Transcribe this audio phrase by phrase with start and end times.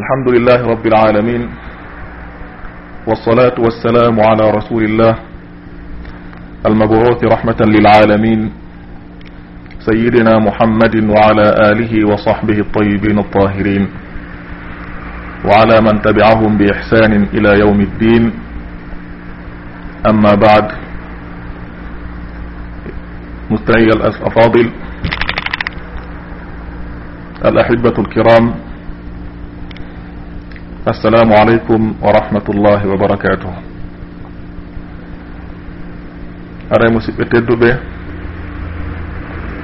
[0.00, 1.42] الحمد لله رب العالمين
[3.06, 5.14] والصلاة والسلام على رسول الله
[6.66, 8.40] المبعوث رحمة للعالمين
[9.88, 13.84] سيدنا محمد وعلى آله وصحبه الطيبين الطاهرين
[15.44, 18.32] وعلى من تبعهم بإحسان إلى يوم الدين
[20.10, 20.66] أما بعد
[23.50, 24.70] مستعي الأفاضل
[27.44, 28.44] الأحبة الكرام
[30.87, 33.51] السلام عليكم ورحمة الله وبركاته
[36.73, 37.73] أرى مسيبة تدبه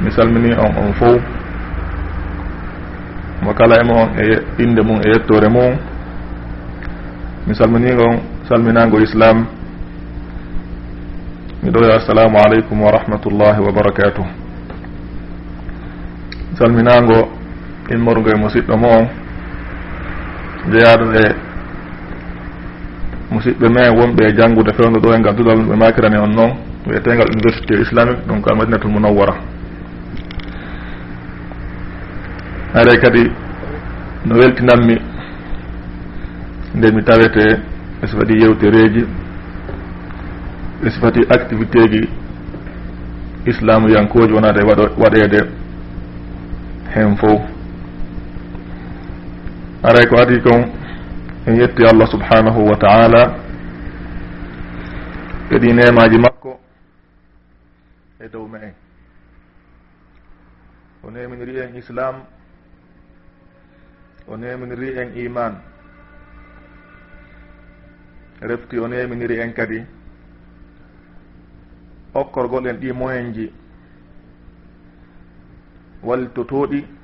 [0.01, 1.21] misal mini on on fof
[3.45, 4.25] mo kala emo on e
[4.65, 5.77] inde mum e yettore mum
[7.45, 8.17] mi salminigon
[8.49, 9.45] salminago islam
[11.61, 14.25] mi ɗo assalamu aleykum wa rahmatullahi wa barakatuh
[16.57, 17.29] salminago
[17.93, 19.05] immorgo e musidɗo mo on
[20.72, 21.24] jeyaɗum e
[23.30, 26.52] musidɓe men wonɓe e janngude fewndo ɗo e ngal dudal ɓe makirani on noon
[26.86, 29.34] wiyetegal université islamique donc ko almadinatul munawwara.
[32.74, 33.22] Aɗa e kadi
[34.26, 34.96] no weltinanmi
[36.74, 37.44] nde mi tawete
[38.02, 39.02] e so waɗi yewtereeji
[40.84, 42.08] e so fati activité ji
[43.46, 45.40] islamu yankoji wonade waɗede waɗeede
[46.94, 47.55] heen fof.
[49.82, 50.62] aray ko adi kon
[51.46, 53.22] en yetti allah subhanahu wa taala.
[55.50, 56.58] Kadi nemaji makko
[58.20, 58.74] e dow me en
[61.04, 62.24] o neminiri en islam
[64.28, 65.54] o neminiri en iman.
[68.40, 69.80] Refti o neminiri en kadi.
[72.14, 73.52] Okkorgol en ɗi moyen ji
[76.02, 76.95] waltotoɗi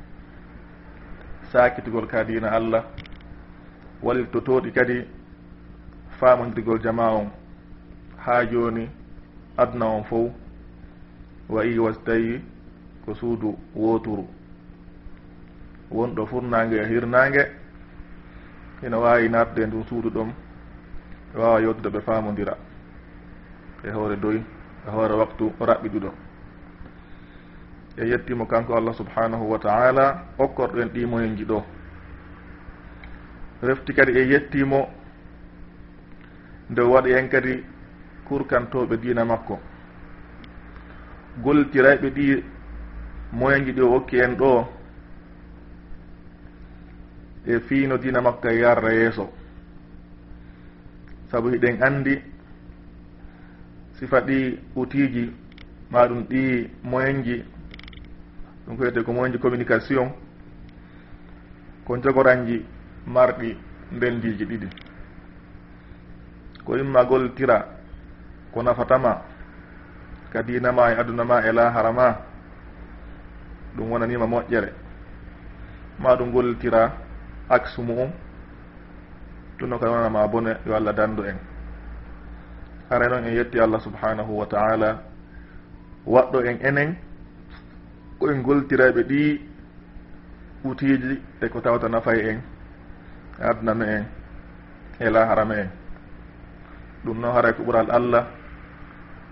[1.53, 2.85] sakitugol ka dina allah
[4.03, 5.05] waliltotoɗi kadi
[6.19, 7.31] famodirgol jama on.
[8.25, 8.89] Ha joni
[9.57, 10.33] aduna on fof
[11.49, 12.41] wayi was tawi
[13.05, 14.25] ko suudu woturu
[15.91, 17.43] wonɗo furnage e hirnage
[18.87, 20.31] ina wawi natde ndun suudu ɗon
[21.35, 22.57] e wawa yewtude ɓe famodira
[23.85, 24.37] e hoore doy
[24.87, 26.11] e hoore waktu raɓɓiɗuɗo
[27.97, 31.65] e yettimo kanko allah subhanahu wa taala okkorɗo en ɗimoyenji ɗo
[33.63, 34.89] refti kadi e yettimo
[36.71, 37.65] nde waɗi hen kadi
[38.27, 39.55] kurkantoɓe dina makko.
[41.45, 42.27] Gollitirayɓe ɗi
[43.33, 44.51] moyenji ɗi o hokki en ɗo
[47.47, 49.25] e fiino dina makko e yarra yeeso.
[51.31, 52.15] Sabu hiɗen anndi
[53.99, 55.33] sifa ɗi outiji
[55.91, 56.43] ma ɗum ɗi
[56.91, 57.45] moyenji
[58.73, 60.13] ɗum ko wiyete ko moyen ji communication
[61.85, 62.65] ko jogoranji
[63.07, 63.57] marɗi
[63.93, 64.69] mbelndiji ɗiɗi.
[66.65, 67.67] Ko imma goltira
[68.53, 69.23] ko nafatama
[70.33, 72.17] ka dinama e aduna ma e lahara ma
[73.77, 74.73] ɗum wonanima moƴƴere.
[75.99, 76.93] Ma ɗum gollitira
[77.49, 78.11] axe mu'um
[79.59, 81.37] ɗum noon kadi wonanama bone yo allah dandu en.
[82.91, 85.03] Haray noon en yetti allah subhanahu wa taala
[86.07, 86.97] waɗɗo en enen
[88.23, 89.21] koyen goltiraɓe ɗi
[90.65, 92.39] utiiji e ko tawata nafay en
[93.51, 94.05] adnano en
[95.01, 95.69] e laharama en.
[97.05, 98.25] Ɗum noon haray ko ɓural allah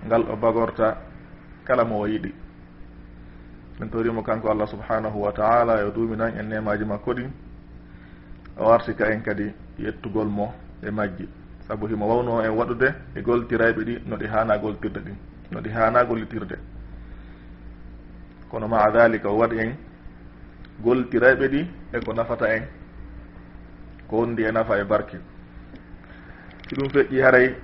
[0.06, 0.86] ngal o bagorta
[1.66, 2.30] kala mo o yiɗi.
[3.78, 7.30] Min torimo kanko allah subhanahu wa taala yo duuminan en nemaji makko ɗin
[8.58, 10.52] o artika en kadi yettugol mo
[10.82, 11.28] e majji.
[11.68, 15.16] Saabu himo wawno en waɗude e goltirayɓe ɗi no ɗi hana goltirde ɗin
[15.52, 16.58] no ɗi hana gollitirde
[18.50, 19.72] kono maa dalika o waɗi en
[20.82, 21.60] goltirayɓe ɗi
[21.92, 22.64] e ko nafata en
[24.08, 25.18] ko wondi e nafa e barke.
[26.68, 27.54] Si ɗum feƴƴi haray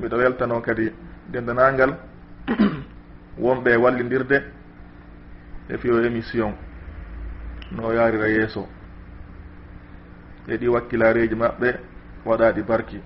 [0.00, 0.92] miɗo weltano kadi
[1.32, 1.92] dendanangal
[3.38, 4.38] wonɓe e wallidirde
[5.68, 6.52] e fiyo émission.
[7.70, 8.68] No yarira yeeso.
[10.48, 11.68] E ɗi wakkilareji maɓɓe
[12.24, 13.00] waɗaɗi barki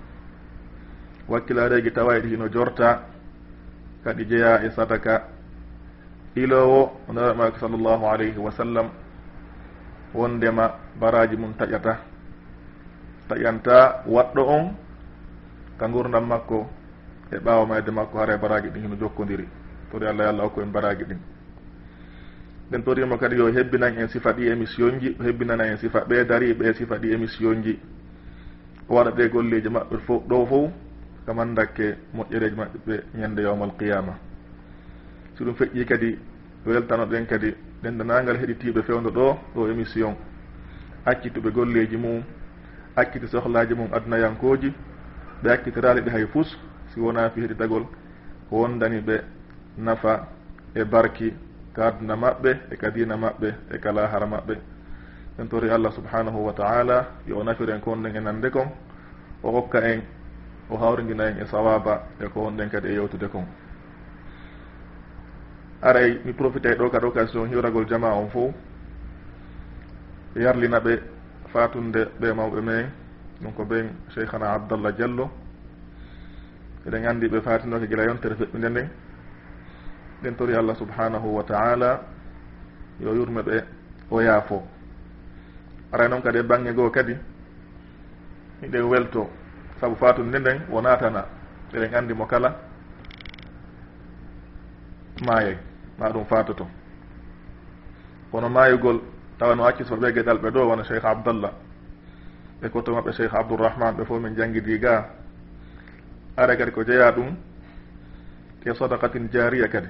[1.27, 3.03] wakkilareji tawa eɗi hino jorta
[4.03, 5.36] kadi jeeya e sadaka.
[6.43, 8.87] iloowo onoraɓemaaki sallllahu alayhi wa sallam
[10.13, 11.97] wondema baraji mum taƴata.
[13.29, 14.65] Taƴanta waɗɗo on
[15.79, 16.67] ka gurdam makko
[17.31, 19.47] e ɓawa mayde makko hara e baraji ɗin hino jokkodiri
[19.91, 21.19] tori allah yo allah hokku en baraji ɗin.
[22.69, 26.25] Nden torima kadi yo hebbinan en sifa ɗi e émission ji hebbinana en sifa ɓe
[26.25, 27.79] dari ɓe sifa ɗi e émission ji
[28.89, 30.71] o waɗa ɗe golleji maɓɓe fo ɗo fof
[31.25, 34.13] kaman dakke moƴƴereji maɓɓe ɓe ñande yawmal qiyama
[35.37, 36.17] si ɗum feƴƴi kadi
[36.67, 40.15] weltano ɗen kadi ɗendanangal heɗitiɓe fewdo ɗo ɗo émission.
[41.05, 42.23] Accituɓe golleji mum
[42.95, 44.73] acciti sohlaji mum adunayankoji
[45.43, 46.49] ɓe accitirali ɓe hay fus
[46.93, 47.85] si wona fi heɗitagol.
[48.51, 49.15] Wondani ɓe
[49.77, 50.27] nafa
[50.75, 51.33] e barki
[51.73, 54.55] ka aduna maɓɓe e ka dina maɓɓe e ka lahara maɓɓe.
[55.39, 58.67] En tori allah subhanahu wa taala yo o nafiren ko wonɗen e nande kon
[59.43, 60.01] o hokka en
[60.69, 63.45] o hawriguina en e sawaba e ko wonɗen kadi e yewtude kon.
[65.81, 68.53] aray mi profité ɗo kad occasion hiwragol jama on fo
[70.35, 71.01] yarlina ɓe
[71.53, 72.89] fatunde ɓe mawɓe men
[73.41, 75.29] ɗum ko ɓen cheikhana abdallah diallo.
[76.87, 78.89] Eɗen andi ɓe fatinoke gila yontere feɓɓinde nden
[80.23, 82.01] ɗen tori allah subhanahu wa taala
[82.99, 83.63] yo yurme ɓe
[84.09, 84.63] o yaafo.
[85.91, 87.15] Aray noon kadi e bange goo kadi
[88.61, 89.29] miɗen welto
[89.79, 91.25] saabu fatunde nden wonatana
[91.73, 92.66] eɗen andi mo kala
[95.25, 95.57] maayoy
[95.99, 96.67] ma ɗum fatoto
[98.31, 98.99] kono maayugol
[99.37, 101.51] tawa no acci so ɓe geɗal ɓe ɗo wona cheikh abdallah.
[102.61, 105.09] Ɓe koto maɓɓe cheikh abdourahman ɓe fof min janngidi ga
[106.37, 107.35] ara kadi ko jeeya ɗum
[108.63, 109.87] ke sadakatin jariya kadi.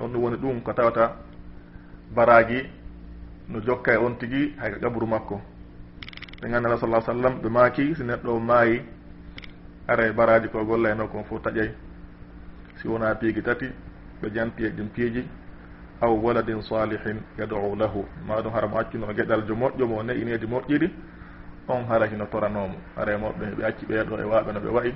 [0.00, 1.16] On ɗum woni ɗum ko tawata
[2.14, 2.66] baraji
[3.48, 5.40] no jokka e on tigi hayko gabru makko.
[6.42, 8.82] Ɓe ganndala sala sallam ɓe maaki si neɗɗo maayi
[9.88, 11.70] ara e baraji ko golla e nokku on fof taƴay.
[12.82, 13.66] Si wona piigi tati
[14.22, 15.28] ɓe jam piye ɗum piyeji
[16.00, 18.04] aw waladin salihin yadou lahu.
[18.26, 20.90] Maɗum hara mo accunomo gueɗaljo moƴƴo mo nayinedi moƴƴiri
[21.68, 22.76] on hara hino toranomo.
[22.96, 24.94] Ara e moɓɓe ɓe acci ɓeeɗo e waɓe no ɓe wayi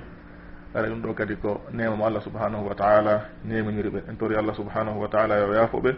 [0.75, 4.01] ara ɗum ɗo kadi ko nema mo allah subhanahu wa taala neminiri ɓe.
[4.09, 5.95] En tori allah subhanahu wa taala yo yaafo ɓe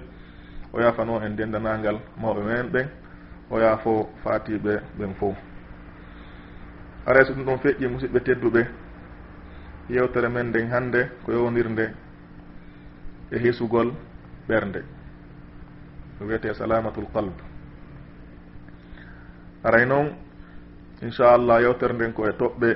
[0.73, 2.87] o yaafano en dendanagal mawɓe men ɓen
[3.49, 5.35] o yaafo fatiɓe ɓen fof.
[7.05, 8.67] Ara e so ɗum ɗon feƴƴi musidɓe tedduɓe
[9.89, 11.93] yewtere men nden hannde ko yewdirnde
[13.31, 13.93] e hisugol
[14.47, 14.83] ɓernde.
[16.19, 17.43] Ɗo wiyete salamatul qalbe
[19.63, 20.13] aray noon
[21.01, 22.69] inchallah yewtere nden ko e toɓɓe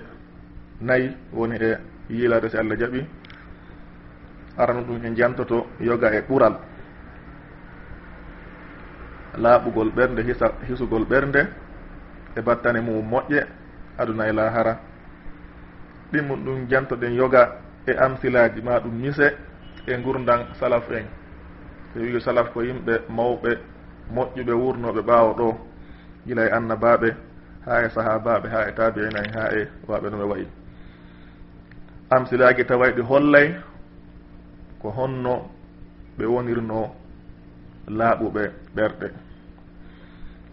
[0.82, 1.78] nayyi woni e
[2.10, 3.06] yiilade si allah jaɓi
[4.58, 6.56] arano ɗum e jantoto yoga e ɓural.
[9.38, 11.48] Laaɓugol ɓernde hisa hisugol ɓernde
[12.36, 13.46] e battane mum moƴƴe
[13.98, 14.80] aduna e lahara
[16.12, 19.38] ɗimmum ɗum jantoɗen yoga e amsilaji ma ɗum mise
[19.94, 21.06] e gurdan salaf en.
[21.94, 23.52] So wi salaf ko yimɓe mawɓe
[24.14, 25.48] moƴƴuɓe wurnoɓe ɓaawo ɗo
[26.28, 27.10] gila e annabaɓe
[27.66, 30.48] ha e sahabaɓe ha e taabi en ha e waɓe no ɓe wayi.
[32.10, 33.48] Amsilaji taway ɗi hollay
[34.82, 35.50] ko honno
[36.18, 36.96] ɓe wonirno
[37.88, 38.44] laaɓuɓe
[38.76, 39.08] ɓerɗe.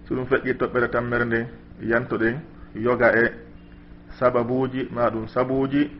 [0.08, 1.46] So ɗum feƴƴi toɓɓere tammere nde
[1.90, 2.36] yantoɗen
[2.74, 3.24] yoga e
[4.18, 5.90] sababuji ma ɗum sabuji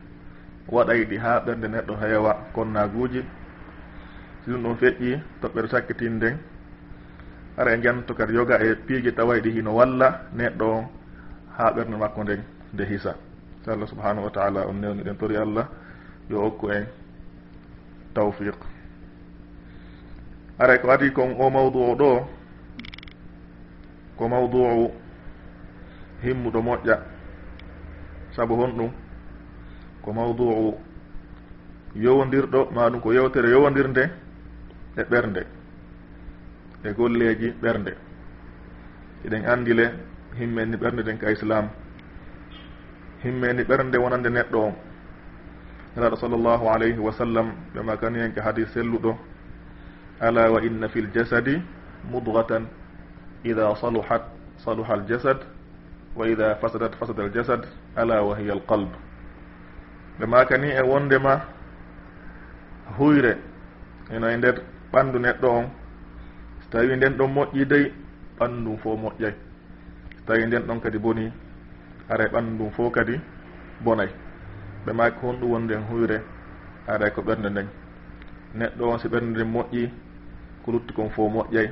[0.69, 3.23] waɗay ɗi haa ɓernde neɗɗo heewa konnaguji
[4.45, 6.37] si ɗum ɗum feƴƴi toɓɓere sakkitin nden
[7.57, 10.85] ara e njanto kadi yoga e piiji taway ɗi hino walla neɗɗo on
[11.57, 12.43] ha ɓernde makko nden
[12.75, 13.15] nde hisa.
[13.65, 15.69] So allah subhanahu wa taala on newni ɗen tori allah
[16.31, 16.87] yo okku en
[18.15, 18.55] tawfiq
[20.59, 22.11] ara e ko adi kon o mawdu o ɗo
[24.17, 24.91] ko mawdu
[26.23, 26.97] himmuɗo moƴƴa
[28.37, 28.91] saabu honɗum
[30.07, 30.79] ko mawduu
[31.99, 34.05] yowodirɗo ma ɗum ko yewtere yowodirde
[34.97, 35.43] e ɓernde
[36.85, 37.93] e golleji ɓernde.
[39.27, 39.87] Eɗen anndile
[40.39, 41.69] himmenni ɓernde ɗen ka islam
[43.25, 44.75] himmenni ɓernde wonande neɗɗo on.
[45.97, 49.19] Nelaɗo sallllahu alayhi wa sallam ɓe makani hen ko hadis selluɗo
[50.21, 51.61] ala wa inna fi l jasadi
[52.11, 52.69] mudgatan
[53.45, 54.23] ida saluhat
[54.65, 55.39] saluha al jasad
[56.15, 57.67] wa ida fasadat fasada al jasad
[57.97, 59.06] ala wa hiya al qalbe
[60.19, 61.41] ndema kani e wondema
[62.99, 63.37] huyre
[64.15, 64.55] eno e nder
[64.93, 65.67] ɓanndu neɗɗo on.
[66.61, 67.93] So tawi nden ɗon moƴƴi dey
[68.39, 69.35] ɓanndu ndum fof moƴƴay.
[70.17, 71.33] So tawi nden ɗon kadi boni
[72.09, 73.21] ara e ɓanndu ndum fof kadi
[73.85, 74.09] bonay.
[74.87, 76.21] Ɓe maki honɗum wonden huyre
[76.87, 77.69] aray e ko ɓernde nden.
[78.55, 79.91] Neɗɗo on so ɓernde nden moƴƴi
[80.65, 81.69] ko lutti kon fof moƴƴay.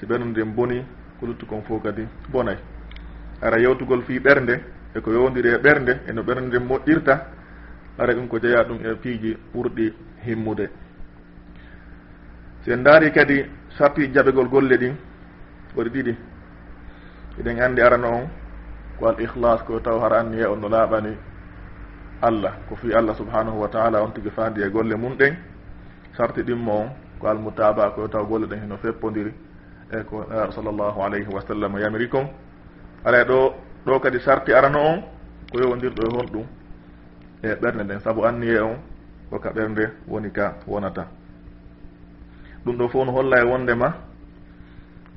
[0.00, 0.84] So ɓernde nden boni
[1.20, 2.56] ko lutti kon fof kadi bonay.
[3.42, 4.60] Ara yewtugol fii ɓernde
[4.94, 7.26] eko yowdiri e ɓernde eno ɓernde nden moƴƴirta
[7.98, 9.92] ara ɗum ko jeeya ɗum e piiji ɓurɗi
[10.24, 10.68] himmude.
[12.62, 13.44] Si en daari kadi
[13.78, 14.94] sarti jaɓegol golle ɗin
[15.74, 16.14] ɓori ɗiɗi.
[17.40, 18.28] Eɗen anndi arano on
[18.98, 21.16] ko al ihlas ko taw hara anniye on no laaɓani
[22.22, 25.36] allah ko fi allah subhanahu wa taala on tigi faandi e golle mum ɗen.
[26.16, 26.88] Sarti ɗimmo on
[27.20, 29.32] ko almutaba ko taw golle ɗen heno feppodiri
[29.92, 32.28] e ko naaɗo sallllahu alayhi wa sallam yamiri kon
[33.04, 33.54] ara ɗo
[33.86, 35.02] ɗo kadi sarti arano on
[35.52, 36.46] ko yowondirɗo e honɗum
[37.42, 38.00] e ɓernde nden.
[38.00, 38.76] Saabu anniye on
[39.30, 41.06] koka ɓernde woni ka wonata.
[42.64, 43.94] Ɗum ɗo fof no holla e wondema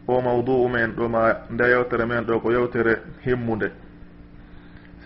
[0.07, 2.93] o mawdu'u men ɗo ma nde yewtere men ɗo ko yewtere
[3.25, 3.71] himmude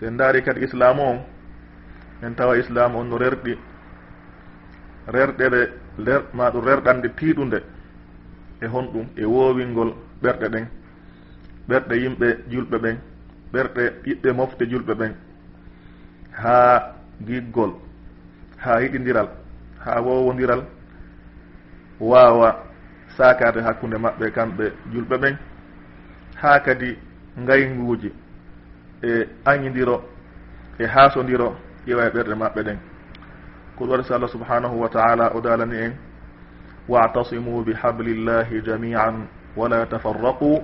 [0.00, 1.18] sen daari kadi islamu on
[2.22, 3.58] en tawa islamu on no rerɗi
[5.06, 7.62] rerɗere ler ma ɗum rerɗande tiiɗunde
[8.60, 10.66] e honɗum e woowingol ɓerɗe ɗen.
[11.68, 12.96] Ɓerɗe yimɓe julɓe ɓen
[13.52, 15.12] ɓerɗe ɓiɓɓe mofte julɓe ɓen.
[16.32, 17.72] Haa giggol
[18.56, 19.28] ha yiɗidiral
[19.84, 20.62] ha wowodiral
[22.00, 22.56] wawa
[23.16, 25.36] sakade hakkude maɓɓe kamɓe julɓe ɓen
[26.40, 26.98] ha kadi
[27.42, 28.10] ngaynguji
[29.02, 29.96] e añidiro
[30.78, 31.48] e haasodiro
[31.86, 32.78] ƴewa e ɓerɗe maɓɓe ɗen.
[33.76, 35.92] Ko ɗum waɗi so allah subhanahu wa taala o dalani en
[36.88, 40.62] watasimu bihablillahi jamian wala tafarraqu.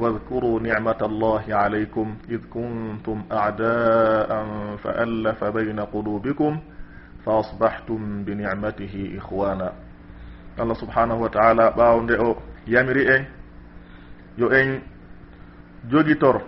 [0.00, 4.30] واذكروا نعمة الله عليكم إذ كنتم أعداء
[4.76, 6.58] فألف بين قلوبكم
[7.24, 9.72] فأصبحتم بنعمته إخوانا.
[10.60, 13.22] allah subhanahu wa taala ɓaawo nde o yamiri en
[14.38, 14.80] yo en
[15.90, 16.42] jogitor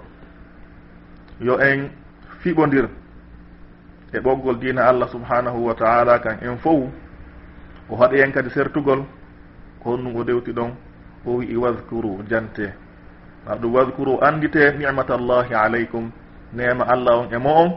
[1.40, 1.90] yo en
[2.42, 2.88] fiɓondir
[4.12, 6.90] e ɓoggol dina allah subhanahu wa taala kan en fof
[7.90, 9.04] o haɗi en kadi sertugol
[9.82, 10.70] ko honnum o dewti ɗon
[11.26, 12.72] o wi'i wadkuru jante
[13.46, 16.10] ha ɗum wadcouru andite nicmatallahi aleykum
[16.52, 17.70] nema allah on e mo on.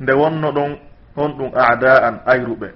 [0.00, 0.76] Nde wonno ɗon
[1.16, 2.68] on ɗum ada an ayruɓe.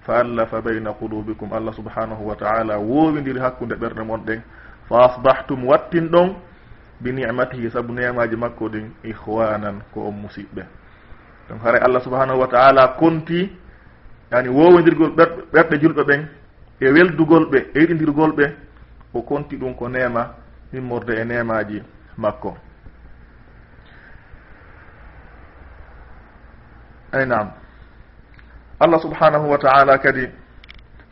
[0.00, 1.52] Fa allafa bayna qulubikum.
[1.52, 4.40] Allah subhanahu wa taala wowidiri hakkude ɓerde mon ɗen.
[4.88, 6.34] Fa asbahtum wattin ɗon
[7.00, 10.62] bi nicmatihi saabu nemaji makko ɗin ihwanan ko on musiɓɓe.
[11.48, 13.50] Donc haray allah subhanahu wa taala konti
[14.32, 15.10] yani wowodirgol
[15.52, 16.26] ɓerɗe julɓe ɓen
[16.80, 18.44] e weldugol ɓe e yiɗidirgol ɓe
[19.14, 20.30] o konti ɗum ko nema
[20.72, 21.82] himmorde e nemaji
[22.16, 22.56] makko.
[27.12, 27.50] Ey nam
[28.80, 30.28] allah subhanahu wa taala kadi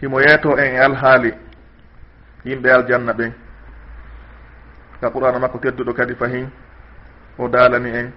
[0.00, 1.33] himo yeeto en e alhaali
[2.45, 3.33] yimɓe aljanna ɓen.
[5.00, 6.50] Ka qur'ana makko tedduɗo kadi fahin
[7.38, 8.12] o daalani en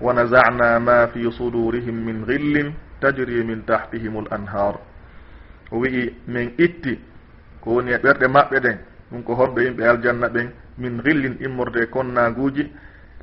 [0.00, 4.74] wa nazana ma fi sudurihim min gillin tajri min tahtihim l anhar.
[5.72, 7.00] O wii min itti
[7.60, 8.78] ko woni e ɓerɗe maɓɓe ɗen.
[9.10, 10.48] ɗum ko hoɓɓe yimɓe aljanna ɓen
[10.78, 12.72] min gillin immorde konnaguuji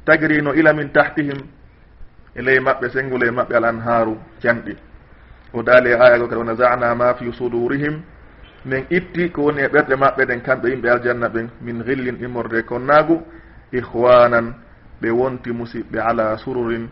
[0.05, 1.39] tagrino ila min tahtihim
[2.35, 4.75] e ley maɓɓe sengule maɓɓe al anharu canɗi
[5.53, 8.01] o daali e aya go kadi wona zana ma fi sudurihim.
[8.65, 12.63] Min itti ko woni e ɓerɗe maɓɓe ɗen kamɓe yimɓe aljanna ɓen min gillin immorde
[12.65, 13.21] konnagu
[13.71, 14.53] ihwanan
[15.01, 16.87] ɓe wonti musiɓɓe ala sururin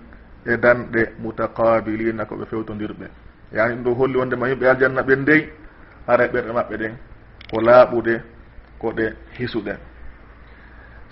[0.45, 3.05] e danɗe mutaqabilina ko ɓe fewtodirɓe.
[3.53, 5.50] Yani ɗum ɗo holli wondema yimɓe aljanna ɓen ndey
[6.07, 6.93] ara e ɓerɗe maɓɓe ɗen
[7.51, 8.21] ko laaɓude
[8.82, 9.78] ko ɗe hisuɗen.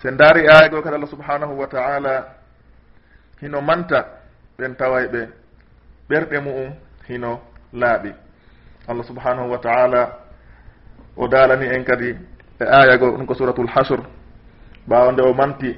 [0.02, 2.14] Sen daari aya go kadi allah subhanahu wa taala
[3.42, 4.06] hino manta
[4.58, 5.22] ɓen taway ɓe
[6.10, 6.74] ɓerɗe mu'um
[7.08, 7.40] hino
[7.74, 8.12] laaɓi.
[8.88, 10.02] Allah subhanahu wa taala
[11.16, 12.10] o daalani en kadi
[12.60, 14.04] e ayago ɗum ko suratul hasre
[14.90, 15.78] ɓaawo nde o manti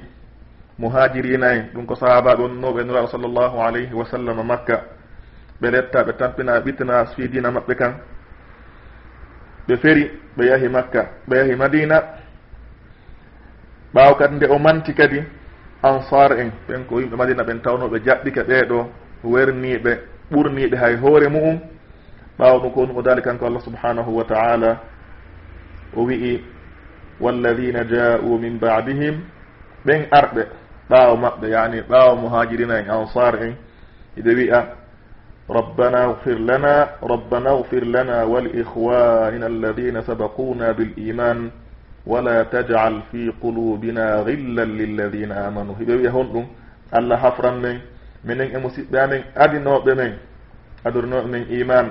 [0.78, 4.76] muhajirina en ɗum ko sahaba sahabaɓe onnoɓe nuraɗo sallllahu alayhi wa sallam makka.
[5.60, 7.92] Ɓe letta ɓe tampina ɓittana fi dina maɓɓe kan.
[9.72, 11.96] ɓe feri ɓe yahi makka ɓe yahi madina.
[13.94, 15.22] Ɓaaw kadi nde o manti kadi
[15.82, 18.78] ansar en ɓen ko yimɓe madina ɓen tawnoɓe jaɓɓika ɓeeɗo
[19.24, 19.92] werniɓe
[20.30, 21.58] ɓurniɓe hay hoore mu'um.
[22.38, 24.80] Ɓaawa ɗum ko ɗum o daali kanko allah subhanahu wa taala
[25.96, 26.40] o wi'i
[27.20, 29.20] walladina ja'u min badihim
[29.86, 30.42] ɓen arɓe
[30.90, 33.54] ɓaawo maɓɓe yani ɓaawo muhajirina en ansar en
[34.16, 34.66] iɓe wi'a
[35.50, 41.50] ربنا اغفر لنا ربنا اغفر لنا ولإخواننا الذين سبقونا بالإيمان
[42.06, 45.74] ولا تجعل في قلوبنا غلا للذين آمنوا.
[45.80, 46.44] هبه هون ɗum
[46.92, 47.80] allah hafran men
[48.24, 50.12] minen e musidɓe amen adinoɓe men
[50.84, 51.86] adornoɓe men iman.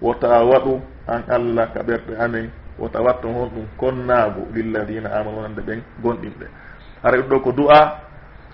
[0.00, 5.60] Wota waɗu an allah ka ɓerɗe amen wota watta hon ɗum konnaago lilladina amanu wonande
[5.62, 6.46] ɓen gonɗinɓe.
[7.02, 7.80] Haray ɗum ɗo ko du'a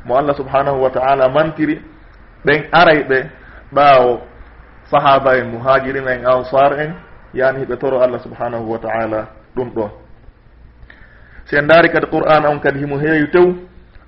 [0.07, 1.81] mo allah subhanahu wa taala mantiri
[2.45, 3.19] ɓen aray ɓe
[3.75, 4.21] ɓaawo
[4.93, 6.93] sahaba en muhajirin en ansar en
[7.35, 9.91] yani hiɓe toro allah subhanahu wa taala ɗum ɗon.
[11.45, 13.55] Si en daari kadi qur'an on kadi himo heewi tew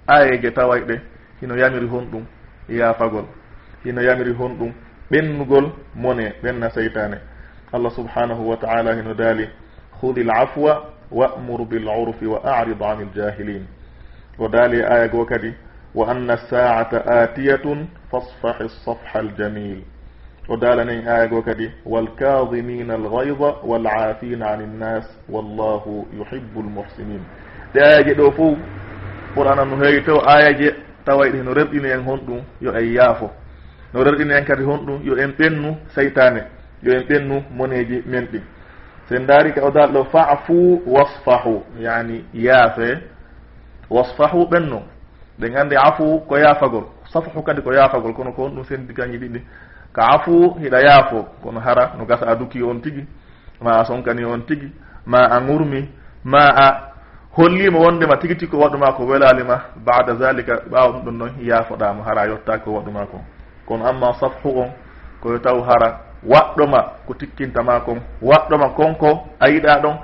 [0.07, 1.01] ayeje tawayɗe
[1.41, 2.25] hino yamiri hon ɗum
[2.69, 3.25] yaafagol
[3.85, 4.73] hino yamiri hon ɗum
[5.11, 7.19] ɓennugol mone ɓenna seytane
[7.73, 9.49] allah subhanahu wa taala hino daali
[10.01, 13.67] hudi l afwa wa'mur bil urfi wa arid an il jahilin
[14.39, 15.55] o daali e aya goo kadi
[15.95, 19.83] wa anna saata atiyatun fasfahi safha aljamil
[20.49, 27.21] o daalanen aya goo kadi walkadimina algayda walafina an innas wallahu yuhibu lmuhsinin
[27.75, 28.59] ɗe ayaje ɗo fof
[29.35, 30.75] qur'ana no heewi taw ayaje
[31.05, 33.31] tawa ɗi no rerɗini en hon ɗum yo en yaafo.
[33.93, 36.43] No rerɗini en kadi hon ɗum yo en ɓennu seytane
[36.83, 38.41] yo en ɓennu moneji men ɗi
[39.09, 42.99] sen daari ka o daal ɗo fafu wasfahu yani yaafe.
[43.91, 44.83] Wasfahu ɓenno
[45.41, 46.85] ɗen gandi afu ko yaafagol.
[47.13, 49.41] Safhu kadi ko yaafagol kono ko hon ɗum sendigaji ɗiɗi
[49.95, 53.07] ka afu hiɗa yaafo kono hara no gasa a duki on tigi
[53.61, 54.69] ma a sonkani on tigi
[55.07, 55.89] ma a gurmi
[56.25, 56.67] ma a
[57.37, 62.03] hollima wondema tigi tigi ko waɗuma ko welalima bada zalika ɓawa ɗum ɗon noon yaafoɗamo
[62.03, 63.19] hara yettaki ko waɗuma ko
[63.67, 64.71] kono amma safhu on
[65.23, 65.89] koyo taw hara
[66.27, 69.97] waɗɗoma ko tikkintama kon waɗɗoma konko a yiɗa ɗon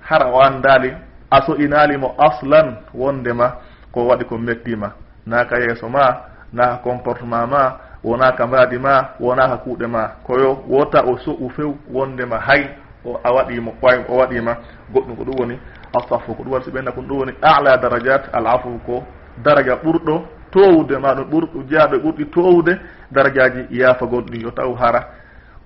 [0.00, 0.90] hara o andali
[1.30, 3.46] a so'inalimo aslan wondema
[3.92, 4.92] ko waɗi ko mettima
[5.26, 6.04] naka yeeso ma
[6.52, 7.62] naka comportement ma
[8.04, 12.62] wonaka mbaadi ma wonaka kuuɗe ma koyo wota o so'u few wondema hay
[13.04, 14.56] o a waɗimo ɓay o waɗima
[14.92, 15.58] goɗɗum ko ɗum woni
[15.98, 19.04] asafu ko ɗum waɗi si ɓenna kon ɗum woni ala daradiat al afu ko
[19.44, 22.72] daraja ɓurɗo towude ma ɗum ɓurɗo jaaɗo e ɓurɗi towude
[23.10, 25.00] darajaji yaafa goɗɗi yo taw hara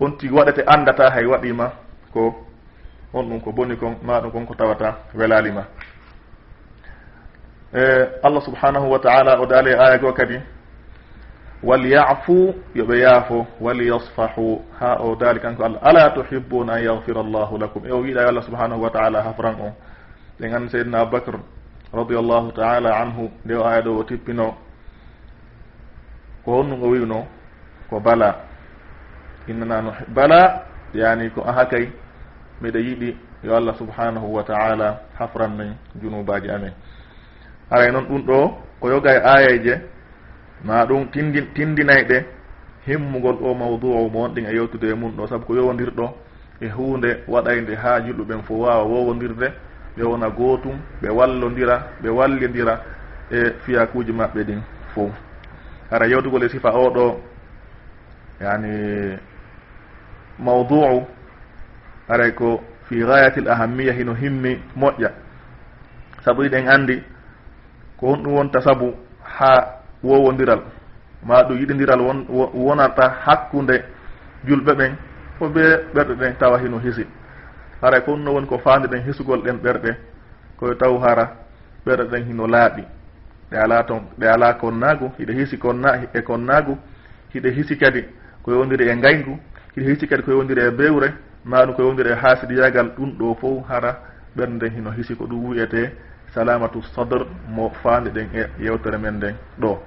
[0.00, 1.71] on tigi waɗete andata hay waɗima
[2.12, 2.35] ko
[3.12, 5.64] on ɗum ko boni kon maɗum kon ko tawata welalima
[7.75, 7.83] e
[8.23, 10.38] allah subhanahu wa taala o daali e aya goo kadi
[11.62, 14.62] walyafu yoɓe yaafo walyasfahu.
[14.81, 15.81] Ha o dali kanko allah.
[15.83, 17.87] Ala tuhibuna an yahfira allahu lakum?
[17.87, 19.73] E o yiiɗa allah subhanahu wa taala hafran o.
[20.41, 21.38] Ɓe gandi seydna aboubacre
[21.93, 24.55] radiallahu taala anhu nde o aya ɗo o tippino
[26.45, 27.27] ko honnugo wiwno
[27.91, 28.35] ko bala.
[29.49, 30.62] Innana no bala
[30.95, 31.88] yani ko aha kay
[32.62, 36.73] miɗa yiɗi yo allah subhanahu wa taala hafran men junubaji amen
[37.71, 38.38] aray noon ɗum ɗo
[38.81, 39.81] ko yoga e ayaje
[40.65, 42.25] ma ɗum tindi tindinayɓe
[42.87, 45.27] himmugol o mawdu mo wonɗin e yewtude e mum ɗo.
[45.29, 46.15] Saabu ko yowodirɗo
[46.61, 49.53] e hunde waɗaynde ha julɗuɓen fo wawa wowodirde.
[49.97, 52.81] Ɓe wona gootum ɓe wallodira ɓe wallidira
[53.31, 54.61] e fiyakuji maɓɓe ɗin
[54.95, 55.11] fo.
[55.91, 57.21] Hara yewtugol e sifa oɗo
[58.41, 59.19] yani
[60.38, 61.07] mawduu
[62.09, 65.11] aray e ko fi gayati l ahammiya hino himmi moƴƴa.
[66.25, 67.03] Saabu iɗen andi
[67.97, 70.62] ko honɗum wonta saabu ha wowodiral
[71.26, 73.85] ma ɗum yiɗidiral won wonata hakkude
[74.47, 74.93] julɓe ɓen
[75.39, 75.63] fo be
[75.95, 77.06] ɓerɗe ɗen tawa hino hisi.
[77.82, 79.97] Haray ko e ɗumno woni ko fandi ɗen hisugol ɗen ɓerɗe
[80.58, 81.25] koye taw hara
[81.87, 82.82] ɓerɗe ɗen hino laaɓi.
[83.50, 86.78] Ɗe ala ton ɗe ala konnagu hiɗe hisi konna e konnagu
[87.34, 88.04] hiɗe hisi kadi
[88.43, 89.39] ko yowdiri e ngayngu
[89.76, 91.13] hiɗe hisi kadi ko yowdiri e bewre
[91.45, 93.97] maɗum ko yowdiri e haasidiyagal ɗum ɗo fof hara
[94.37, 95.93] ɓerɗe ɓernde hino hisi ko ɗum wiyete
[96.34, 99.78] salamatu sadre mo fande ɗen e yewtere men nden ɗo.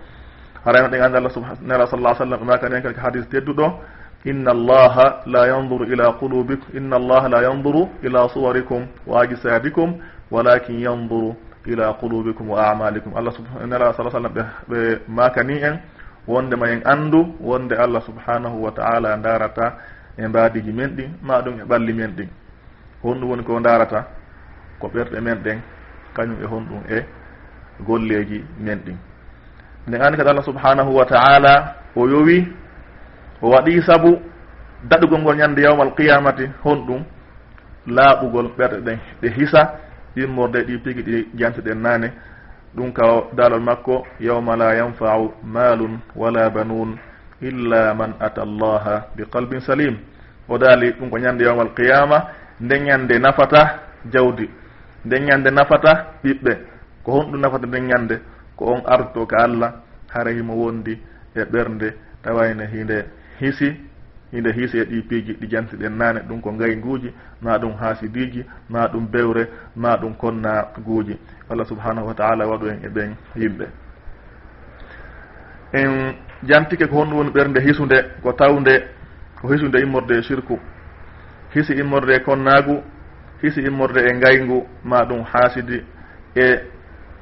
[0.66, 3.80] Harayno ɗen andi allah nera sallah sallam ɓe maka kadi ko hadis tedduɗo
[4.26, 9.96] inna allaha la yanduru ila qulubikum inna allaha la yanduru ila suwarikum wa ajsadikum
[10.32, 14.34] walakin yanduru ila qulubikum wa amalikum allah subnala sa sallam
[14.70, 15.80] ɓe makani en
[16.28, 19.74] wondema en andu wonde allah subhanahu wa taala darata
[20.18, 22.30] e mbadiji men ɗin ma ɗum e ɓalli men ɗin.
[23.04, 24.06] Honɗum woni ko darata
[24.80, 25.60] ko ɓerɗe men ɗen.
[26.16, 27.06] kañum e honɗum e
[27.86, 28.98] golleji men ɗin.
[29.88, 32.48] Nde ani kadi allah subhanahu wa taala o yowi
[33.42, 34.20] o waɗi saabu
[34.90, 37.02] daɗugol ngol ñande yawmal qiyamati honɗum
[37.88, 39.62] laaɓugol ɓerɗe ɗen ɗe hisa
[40.16, 42.12] ɗimmorde ɗi pigi ɗi janteɗen naane
[42.76, 46.98] ɗum ka dalol makko yawma la yanfau malun wala banun
[47.42, 49.98] illa man ata allaha bi qalbin salim.
[50.50, 52.18] O daali ɗum ko ñande yawmal qiyama
[52.62, 53.80] nde ñande nafata
[54.14, 54.50] jawdi.
[55.06, 55.92] nden ñande nafata
[56.24, 56.52] ɓiɓɓe.
[57.04, 58.16] Ko honɗum nafata nden ñande
[58.56, 59.72] ko on arto ka allah
[60.14, 60.94] hara himo wondi
[61.36, 61.88] e ɓernde
[62.24, 63.06] tawayne hinde
[63.40, 63.70] hisi
[64.32, 68.46] hinde hiisi e ɗi piiji ɗi jantiɗen naane ɗum ko ngay nguuji ma ɗum haasidiji
[68.70, 71.18] ma ɗum bewre ma ɗum konna guuji.
[71.50, 73.66] Allah subhanahu wa taala waɗu en e ɓen yimɓe.
[75.74, 78.74] En jantike ko honɗum woni ɓernde hisunde ko tawnde
[79.42, 80.60] ko hisunde immorde e sirku
[81.54, 82.84] hisi immorde e konnaagu
[83.42, 85.84] hisi immorde e ngayngu ma ɗum haasidi
[86.36, 86.48] e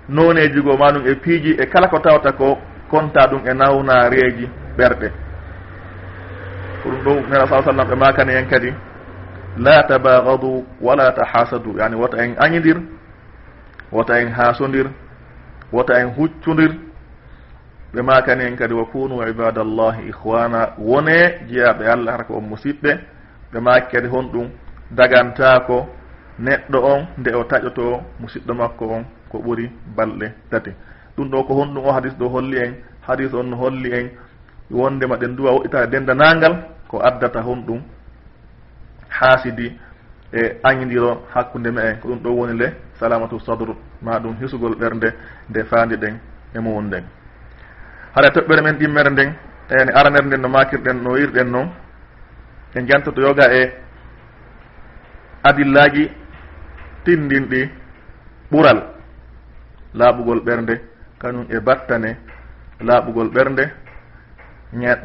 [0.10, 2.58] noneji goo ma ɗum e piiji e kala ko tawata ko
[2.92, 4.46] konta ɗum e nawnareeji
[4.78, 5.08] ɓerɗe.
[6.84, 8.74] Ko ɗum ɗo nena sa sallam ɓe makani en kadi
[9.58, 12.78] la tabagadu wala tahasadu yani wota en añidir
[13.92, 14.88] wota en haasodir
[15.72, 16.72] wota en huccudir
[17.94, 21.18] ɓe makani en kadi wa kunu ibadallahi ihwana wone
[21.50, 22.92] jeyaɓe allah hara ko on musiɓɓe.
[23.54, 24.48] Ɓe maki kadi honɗum
[24.92, 25.88] dagantako
[26.40, 30.72] neɗɗo on nde o taƴoto musidɗo makko on ko ɓuri balɗe tati.
[31.18, 32.74] Ɗum ɗo ko honɗum o hadis ɗo holli en
[33.08, 34.08] hadis on no holli en.
[34.72, 36.54] Wondema ɗen duwa woɗɗitade dendanagal
[36.88, 37.82] ko addata honɗum
[39.10, 39.78] haasidi
[40.34, 42.68] e añidiro hakkude me en ko ɗum ɗo woni le
[43.00, 45.10] salamatu sadre ma ɗum hisugol ɓernde
[45.50, 46.16] nde faandi ɗen
[46.56, 47.04] e mumum nden
[48.16, 49.34] haɗa toɓɓere men ɗimmere nden
[49.70, 51.70] eyni aranere nden no makirɗen no wirɗen noon
[52.76, 53.72] en jantoto yoga e
[55.44, 56.12] adillaji
[57.06, 57.62] tindinɗi
[58.52, 58.80] ɓural
[59.94, 60.74] laaɓugol ɓernde
[61.22, 62.18] kañum e battane
[62.88, 63.64] laaɓugol ɓernde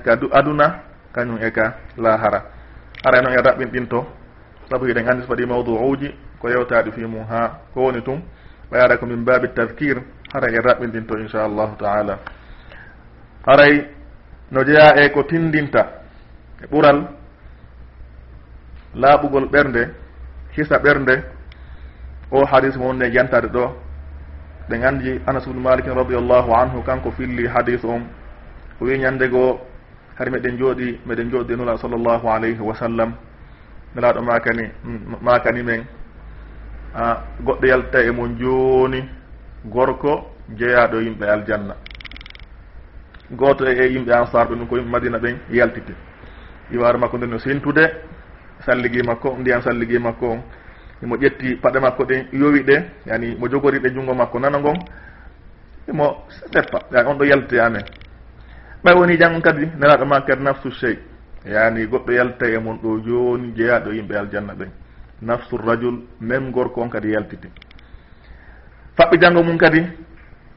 [0.05, 0.67] ka aduna
[1.15, 2.41] kañum e ka lahara
[3.05, 3.99] ara noon en raɓɓinɗinto
[4.69, 6.09] saabu hiɗen anndi so waɗi mawdou uji
[6.41, 8.23] ko yewtaɗi fi mum ha ko woni tum
[8.71, 9.97] ɓayara ko min baabi tadkir
[10.33, 12.19] hara en raɓɓinɗinto inchallahu taala.
[13.47, 13.87] Haray
[14.51, 15.83] no jeeya e ko tindinta
[16.63, 17.07] e ɓural
[18.95, 19.83] laaɓugol ɓernde
[20.57, 21.15] hisa ɓernde
[22.35, 23.65] o hadis mo wonde jantade ɗo.
[24.69, 28.03] Ɓe gandi anas ubnu malikin radiallahu anhu kanko filli hadis on um.
[28.81, 29.61] o wi ñande goo
[30.19, 33.13] hari meɗen jooɗi meɗen jooɗde nula sallllahu alayhi wa sallam.
[33.95, 34.65] Nelaɗo makani
[35.23, 35.85] makani mm, men.
[36.95, 39.09] A goɗɗo yalta e mon jooni
[39.67, 41.75] gorko jeeyaɗo yimɓe aljanna.
[43.31, 45.95] Gooto e yimɓe ansar ɓe ɗum ko yimɓe madina ɓen yaltite.
[46.73, 47.85] Iwaru makko nden no sentude
[48.67, 50.43] salligui makko ndiyan salligui makko on
[51.05, 54.77] imo ƴetti paɗe makko ɗen yowi ɗe yani mo jogori ɗe junngo makko nana ngon
[55.89, 57.85] imo seppa yani on ɗo yaltoy amen.
[58.85, 60.99] Ɓay woni jan kadi nelaɗo ma kadi nafsu chey
[61.47, 64.71] yani goɗɗo yalta e mon ɗo joni jeeyaɗo yimɓe aljanna ɓen.
[65.23, 67.49] Nafsu rajul même gorko on kadi yaltiti.
[68.97, 69.81] Faɓɓi janngo mum kadi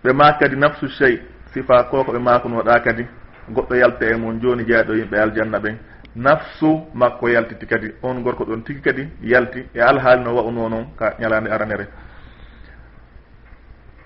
[0.04, 1.22] ɓe maak kadi nafsu chey
[1.54, 3.06] sifa koko ɓe makunoɗa kadi
[3.52, 5.78] goɗɗo yalta e mon joni jeeyaɗo yimɓe aljanna ɓen.
[6.16, 10.86] nafsu makko yaltiti kadi on gorko ɗon tigi kadi yalti e alhaali no wa'uno noon
[10.98, 11.88] ka ñalande aranere.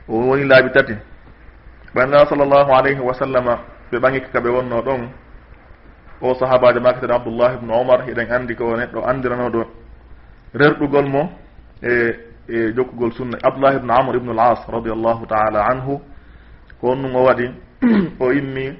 [0.07, 0.93] O woni laabi tati
[1.95, 3.59] ɓannda sallllahu alayhi wa sallama
[3.91, 5.09] ɓe ɓaŋiki kaɓe wonno ɗon
[6.21, 9.61] o sahabajo mako tan abdoullah ibnu omar eɗen andi ko neɗɗo andiranoɗo
[10.53, 11.29] rerɗugol mo
[11.81, 11.91] e
[12.47, 13.37] e jokkugol sunna.
[13.43, 16.01] Abdoullah ibnu amr ibnu al as radiallahu taala anhu
[16.81, 17.47] ko on nun o waɗi
[18.19, 18.77] o immi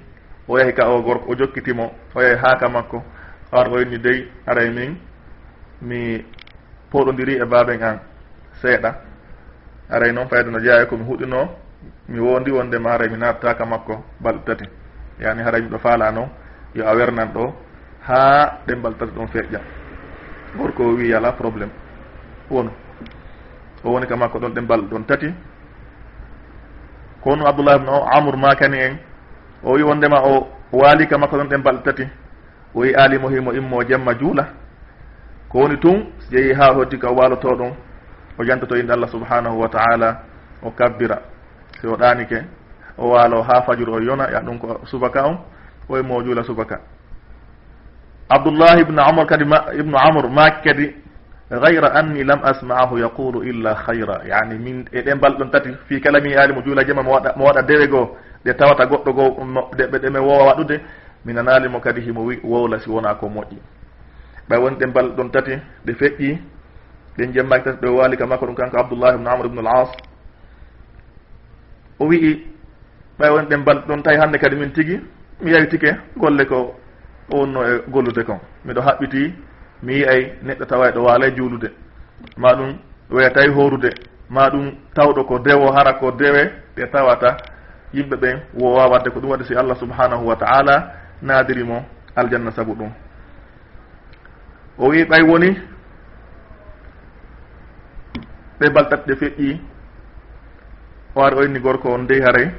[0.47, 3.04] o yahi ka o gorko o jokkitimo o yahi haaka makko
[3.51, 4.97] warat o yinni dey aray min
[5.82, 6.25] mi
[6.91, 7.99] poɗodiri e baaben an
[8.62, 8.91] seeɗa.
[9.89, 11.49] Aray noon fayde no jeeya komi huɗino
[12.10, 14.65] mi wondi wondema aray mi nattaka makko balɗe tati.
[15.19, 16.30] Yani haray miɗo faala noon
[16.75, 17.54] yo a wernan ɗo
[18.08, 19.60] ha ɗen balɗe tati ɗon feƴƴa
[20.58, 21.71] gorko o wi ala probléme
[22.49, 22.71] wonu.
[23.84, 25.34] O woni ka makko ɗon ɗen balɗe ɗon tati.
[27.23, 28.97] Kono abdoullah ibne amour makani en
[29.63, 32.04] o wi wondema o waalika makko ɗon ɗen balɗe tati
[32.76, 34.45] o wi aalimo himo immo jemma juula.
[35.50, 37.71] Ko woni tun so yeehi ha hoddi ka o waaloto ɗum
[38.39, 40.19] o jantoto inde allah subhanahu wa taala
[40.63, 41.17] o kabbira.
[41.82, 42.43] Si o ɗanike
[42.97, 45.38] o waalo ha fajuru o yona ya ɗum ko subaka on
[45.89, 46.80] o immo juula subaka.
[48.30, 49.43] Abdoullah ibne amr kadi
[49.80, 50.95] ibnu amr maki kadi
[51.60, 56.21] gayra anni lam asmaahu yaqulu illa hayra yani min e ɗen balɗon tati fi kala
[56.21, 59.30] mi yaali mo juula jema mo waɗa mo waɗa dewe goo ɗe tawata goɗɗo goo
[59.77, 60.75] ɗeɓe ɗe mi wowa waɗude
[61.25, 63.58] mi nanalimo kadi himo wi wowla si wona ko moƴƴi.
[64.49, 65.51] Ɓay woni ɗe mbal ɗon tati
[65.86, 66.38] ɗe feƴƴi
[67.17, 69.89] ɗen jemmaki tati ɗo waali ka makko ɗum kanko abdoullah ibne amr ibne al as
[71.99, 72.45] o wii
[73.19, 74.99] ɓay woni ɗe mbal ɗon tawi hannde kadi min tigi
[75.41, 76.75] mi yawtike golle ko
[77.32, 78.39] o wonno e gollude kon.
[78.65, 79.34] Miɗo haɓɓiti
[79.84, 81.69] mi yiyay neɗɗo tawa ɗo waala e juulude.
[82.38, 82.75] Ma ɗum
[83.12, 83.89] weya tawi horude
[84.30, 87.38] ma ɗum tawɗo ko dewo hara ko dewe ɗe tawata
[87.93, 90.75] yimɓe ɓe wo wawadde ko ɗum waɗi si allah subhanahu wa taala
[91.21, 92.91] naadirimo aljanna sabu ɗum.
[94.77, 95.49] O wi ɓay woni
[98.60, 99.62] ɓe baltat ɗe feƴƴi
[101.15, 102.51] o ari o inni gorko on dey haray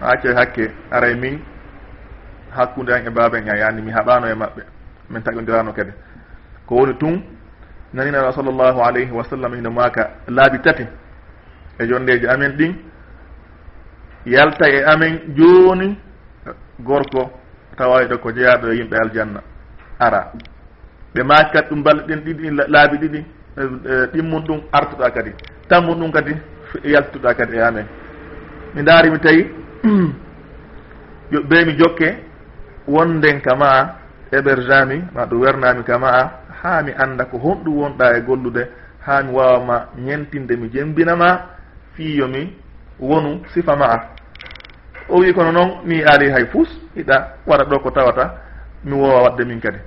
[0.00, 1.38] ha coy hakke aray min
[2.56, 4.62] hakkude an e baben a yani mi haɓano e maɓɓe
[5.10, 5.92] min taƴodirano kadi.
[6.66, 7.22] Ko woni tun
[7.92, 10.86] naninaɗo sallllahu alayhi wa sallam hino maka laabi tati
[11.78, 12.74] e jondeji amen ɗin
[14.26, 15.98] yalta e amen jooni
[16.80, 17.30] gorko
[17.76, 19.40] tawayɗo ko jeyaɗo e yimɓe aljanna.
[19.98, 20.32] Ara
[21.14, 23.18] ɓe maaki kadi ɗum balɗe ɗen ɗiɗi laabi ɗiɗi
[23.56, 25.30] e, e, ɗimmum ɗum artuɗa kadi.
[25.68, 26.32] Tammum ɗum kadi
[26.84, 27.86] yaltuɗa kadi e amen.
[28.74, 29.42] Mi daarimi tawi
[31.48, 32.08] ɓe mi jokke
[32.86, 33.96] wonden kama a
[34.32, 36.30] hébergemi ma ɗum wernami kama a
[36.62, 38.68] haa mi anda ko honɗum wonɗa e gollude
[39.06, 41.40] ha mi wawama ñentinde mi jembinama
[41.94, 42.52] fiyomi
[42.98, 43.86] wonu sifa ma.
[43.86, 44.13] a
[45.08, 48.34] o wi kono noon mi aali hay fuus hiɗa wara ɗo ko tawata
[48.84, 49.78] mi wowa wadde min kadi.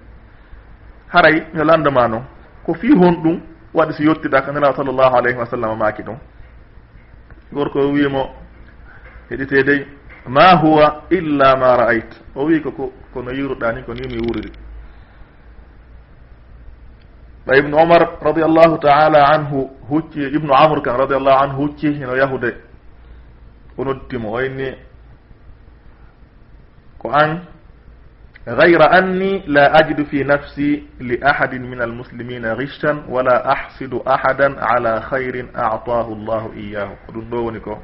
[1.13, 2.23] Haray mi landema noon
[2.65, 3.41] ko fi hon ɗum
[3.73, 6.17] waɗi so yettiɗa ko nelaw sallllahu alayhi wa sallam maaki ɗum.
[7.53, 8.29] Gorko o wiimo
[9.29, 9.85] heɗite dey
[10.27, 12.11] ma huwa illa ma ra'ayt.
[12.35, 14.51] O wi koko kono yiruɗa ni ko ni mi wuriri
[17.47, 22.51] ɓa ibnu omar radiallahu taala anhu hucci ibnu amr kan radiallahu anhu hucci hino yahude.
[23.77, 24.86] O noddimo o inni
[26.99, 27.41] ko an
[28.45, 34.99] gayra anni la ajidu fi nafsi li ahadin min almuslimina richtan wala ahsidu ahadan ala
[35.11, 37.81] hayrin atahu llahu iyahu ko ɗum ɗo woni ko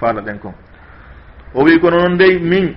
[0.00, 0.54] faala ɗen ko
[1.54, 2.76] o wi kono noon dey min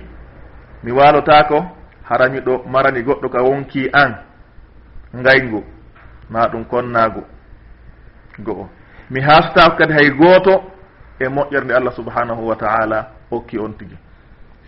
[0.84, 1.66] mi walotako
[2.08, 4.12] harami ɗo marani goɗɗo ka wonki an
[5.14, 5.64] ngayngu
[6.30, 7.22] ma ɗum konnago
[8.38, 8.68] go'o.
[9.10, 10.54] Mi haftako kadi hay gooto
[11.18, 13.96] e moƴƴere nde allah subhanahu wa taala hokki on tigi.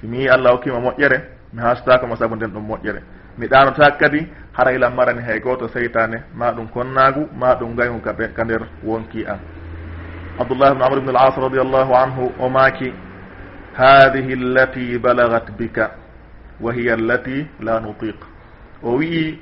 [0.03, 1.21] somi yi allah hokkima moƴƴere
[1.53, 3.03] mi hastakoma saabu nden ɗum moƴƴere.
[3.39, 8.01] Mi ɗanota kadi hara lan marani hay goto seytane ma ɗum konnagu ma ɗum gaygu
[8.35, 9.39] ka nder wonki an
[10.39, 12.93] abdoullah bne amr ibne al as radiallahu anhu o maaki
[13.75, 15.91] hadihi allati balagat bika
[16.61, 18.17] wa hiya allati la nutiq
[18.83, 19.39] o wii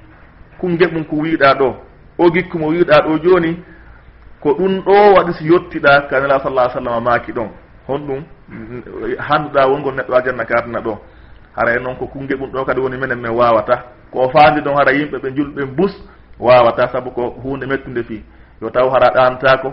[0.60, 1.76] kungeɓum ko wiiɗa ɗo
[2.18, 3.62] o gikku mo wiiɗa ɗo joni
[4.40, 7.48] ko ɗum ɗo waɗi so yettiɗa kanela sallah sallam maaki ɗon.
[7.88, 9.16] Honɗum Mhm.
[9.18, 10.98] handuɗa wongol neɗɗo ajanna kaatana ɗo.
[11.56, 14.92] Haray noon ko kunge ɗum ɗo kadi woni minen min wawata ko fandi ɗon hara
[14.92, 15.92] yimɓe ɓe julɓe bus
[16.38, 18.22] wawata saabu ko hunde mettude fi
[18.62, 19.72] yo taw hara ɗantako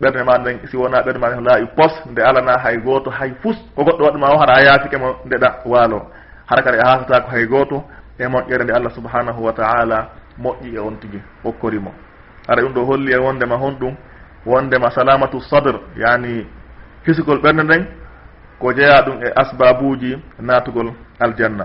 [0.00, 3.56] ɓerde ma nden si wona ɓerde ma laawi pos nde alana hay goto hay fus
[3.74, 5.98] ko goɗɗo waɗuma o hara a yaafikemo ndeɗa waalo
[6.46, 7.84] hara kadi a hasatako hay goto
[8.18, 10.08] e moƴƴere nde allah subahanahu wa taala
[10.38, 11.92] moƴƴi e on tigui hokkorimo
[12.48, 13.94] ara ɗum ɗo holli e wondema honɗum
[14.46, 16.46] wondema salamatu sadre yani
[17.08, 17.82] hisugol ɓernde nden
[18.60, 20.88] ko jeeya ɗum e asbabuji natugol
[21.24, 21.64] aljanna.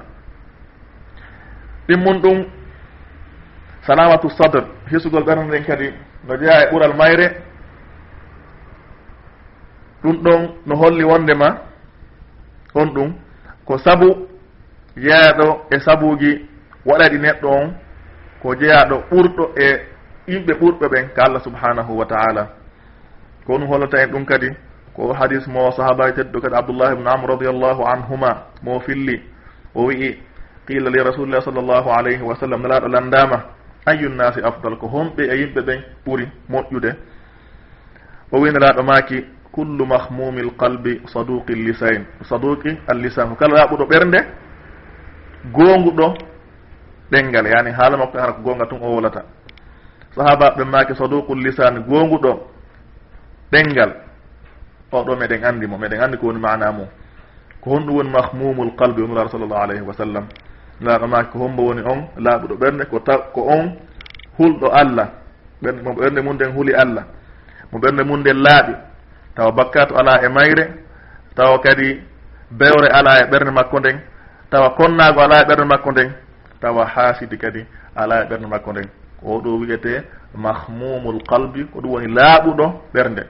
[1.87, 2.37] Ɗimmum ɗum
[3.85, 5.87] salamatu sadre hisugol ɓernde nden kadi
[6.27, 7.27] no jeeya e ɓural mayre
[10.03, 11.47] ɗum ɗon no holli wondema
[12.75, 13.13] on ɗum
[13.65, 14.27] ko sabu
[14.95, 16.31] jeeyaɗo e sabuji
[16.85, 17.73] waɗaɗi neɗɗo on
[18.41, 19.67] ko jeeyaɗo ɓurɗo e
[20.27, 22.43] yimɓe ɓurɓe ɓen ka allah subhanahu wa taala.
[23.45, 24.49] Ko ɗum hollata en ɗum kadi
[24.95, 29.21] ko hadis mo sahabaji tedɗo kadi abdoullah ibne amr radiallahu anhuma mo filli
[29.75, 30.17] o wi'i
[30.67, 33.43] qila li rasulillah sall llahu alayhi wa sallam nelaɗo landama
[33.85, 34.77] ayu nnasi afdal?
[34.77, 36.91] Ko homɓe e yimɓe ɓen ɓuuri moƴƴude.
[38.31, 44.19] O wi nelaɗo maki kullu mahmumi lqalbi saduqi llisain saduqi allisan ko kala laaɓuɗo ɓernde
[45.53, 46.13] gonguɗo
[47.11, 49.21] ɗengal yani haala makko e hara ko gonga tun o wolata.
[50.15, 52.31] Sahaba ɓe maki saduqu lisan gonguɗo
[53.51, 53.91] ɗengal
[55.01, 56.87] oɗo meɗen anndi mo meɗen anndi ko woni mana mum
[57.63, 60.25] ko honɗum woni mahmumul qalbi o nulaaɗo sallllahu alayhi wa sallam.
[60.81, 63.77] Nulaɗo maki ko hombo woni on laaɓuɗo ɓernde ko ta ko on
[64.37, 65.07] hulɗo allah.
[65.61, 67.03] Ɓernde mo ɓernde mum nden huuli allah.
[67.71, 68.73] Mo ɓernde mum nden laaɓi.
[69.35, 70.65] Tawa bakkatu ala e mayre
[71.35, 72.01] tawa kadi
[72.51, 73.97] bewre ala e ɓernde makko nden
[74.51, 76.11] tawa konnago ala e ɓernde makko nden
[76.61, 78.89] tawa haasidi kadi ala e ɓernde makko nden.
[79.23, 80.03] Oɗo wiyete
[80.35, 83.23] mahmumul qalbi ko ɗum woni laaɓuɗo ɓernde.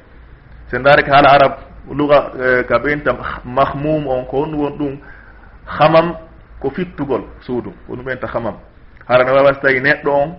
[0.73, 1.53] sen ndaari ko haala arab
[1.93, 3.12] luga e, ka ɓeynta
[3.45, 4.97] mahmum on ko honɗum won ɗum
[5.65, 6.07] hamam
[6.59, 8.55] ko fittugol suudu ko ɗum ɓeynta hamam.
[9.07, 10.29] Hara ne wawa so tawi neɗɗo on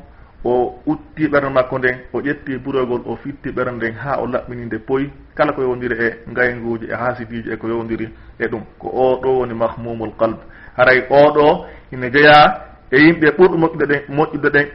[0.45, 4.65] o utti ɓernde makko nden o ƴetti buroygol o fitti ɓernde nden ha o laɓɓini
[4.67, 5.11] nde poyi.
[5.37, 8.09] Kala ko yowdiri e ngaynguji e hasidiji e ko yowdiri
[8.41, 8.63] e ɗum.
[8.79, 10.41] Ko oɗo woni mahmumul qalbe
[10.77, 14.67] haray oɗo ine jeeya e yimɓe ɓurɗo moƴƴude ɗen moƴƴude ɗen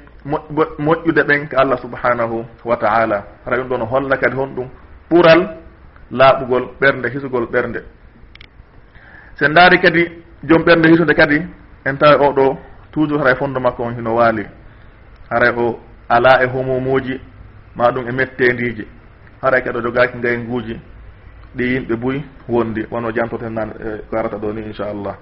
[0.86, 3.24] moƴƴude ɓen ko allah subhanahu wa taala.
[3.46, 4.68] Haray ɗum ɗo no holla kadi hon ɗum
[5.10, 5.42] ɓural
[6.12, 7.80] laaɓugol ɓernde hisugol ɓernde.
[9.40, 10.02] Sen ndaari kadi
[10.44, 11.38] joom ɓernde hisude kadi
[11.86, 12.58] en tawi oɗo
[12.92, 14.46] toujours haray fondo makko on hino waali.
[15.30, 17.20] Haray o ala e homumuji
[17.76, 18.88] ma ɗum e mettendiji
[19.42, 20.38] haray kadi o jogaki ngay
[21.56, 22.86] ɗi yimɓe buy wondi.
[22.92, 25.16] Wono jantoten nan e ko arata ɗo ni inchallah.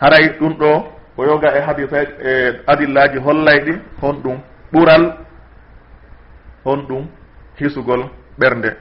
[0.00, 0.70] Haray ɗum ɗo
[1.16, 4.38] o yoga e haditaji e adillaji hollayɗi hon ɗum
[4.72, 5.14] ɓural
[6.64, 7.06] hon ɗum
[7.58, 8.04] hisugol
[8.38, 8.76] ɓernde.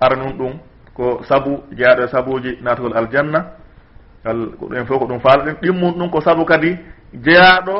[0.00, 0.58] Ara nun ɗum
[0.94, 3.44] ko sabu jeyaɗo e sabuji natugol aljanna.
[4.24, 6.76] Al ko ɗumen fof ko ɗum faala ɗen ɗimmum ɗum ko sabu kadi
[7.12, 7.76] jeyaɗo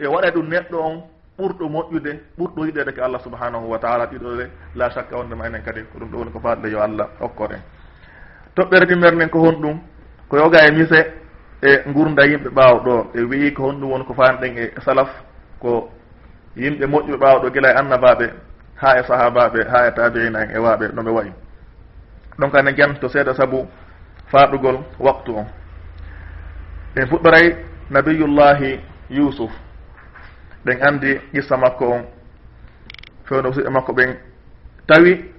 [0.00, 1.02] e waɗa ɗum neɗɗo on
[1.38, 5.62] ɓurɗo moƴƴude ɓurɗo yiɗede ko allah subhanahu wa taala ɗiɗo ɗe la chakka wondema enen
[5.62, 7.60] kadi ko ɗum ɗo woni ko faatɗe yo allah hokkoɗen
[8.54, 9.80] toɓɓere ɗimmer nden ko hon ɗum
[10.28, 11.00] ko yoga e mise
[11.62, 12.94] e gurda yimɓe ɓaaw ɗo.
[13.14, 15.08] E wii ko honɗum woni ko fanɗen e salaf
[15.60, 15.90] ko
[16.56, 18.26] yimɓe moƴƴuɓe ɓaawɗo gila e annabaɓe
[18.82, 21.32] ha e sahabaɓe ha e tabiina en e waɓe no ɓe wayi.
[22.38, 23.68] Donc ane jan to seeɗa saabu
[24.26, 25.46] faɗugol waktu on.
[26.94, 27.56] Ɗen fuɗɗoray
[27.90, 29.50] nabiyullahi yusuf.
[30.64, 32.02] Ɗen andi qissa makko on.
[33.24, 34.16] Fewno usiɓe makko ɓen
[34.86, 35.30] tawi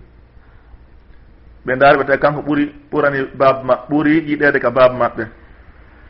[1.65, 5.23] ɓe daari ɓe tawi kanko ɓuri ɓurani bab ma ɓuri yiɗede ka bab maɓɓe.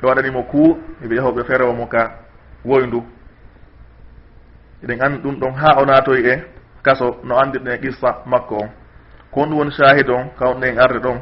[0.02, 2.12] Ɓe waɗanimo kuu eɓe yahoɓe ferewo mo ka
[2.66, 3.04] woyndu.
[4.84, 6.53] Eɗen andi ɗum ɗon ha o naatoy e
[6.84, 8.70] kaso no andirɗen qissa makko on.
[9.32, 11.20] Ko honɗum woni shahid on kawɗen arde ɗon.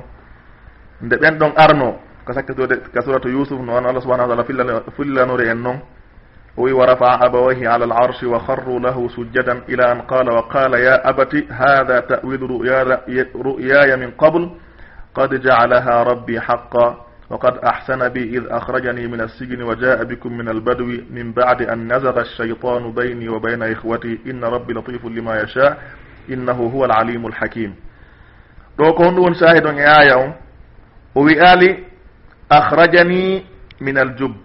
[1.02, 1.96] Nde ɓen ɗon arno
[2.26, 5.80] ko sakkitode ka suratu yusuf no an allah subahana wa taala fillanori en noon
[6.58, 10.34] o wi wa rafa'a abawayhi ala al arshi wa harru lahu sujjadan ila an qala
[10.36, 12.48] wa qala ya abati hada tawilu
[13.34, 14.50] ruyaya min qabl.
[15.14, 20.86] Qad jaalaha rabbi haqa وقد أحسن بي إذ أخرجني من السجن وجاء بكم من البدو
[21.10, 24.20] من بعد أن نزغ الشيطان بيني وبين إخوتي.
[24.28, 25.78] إن ربي لطيف لما يشاء.
[26.30, 27.76] إنه هو العليم الحكيم.
[28.78, 30.34] ɗo ko honɗum woni sahid on e aya on.
[31.16, 31.84] o wiyali
[32.50, 33.46] ahrajani
[33.80, 34.36] min aljub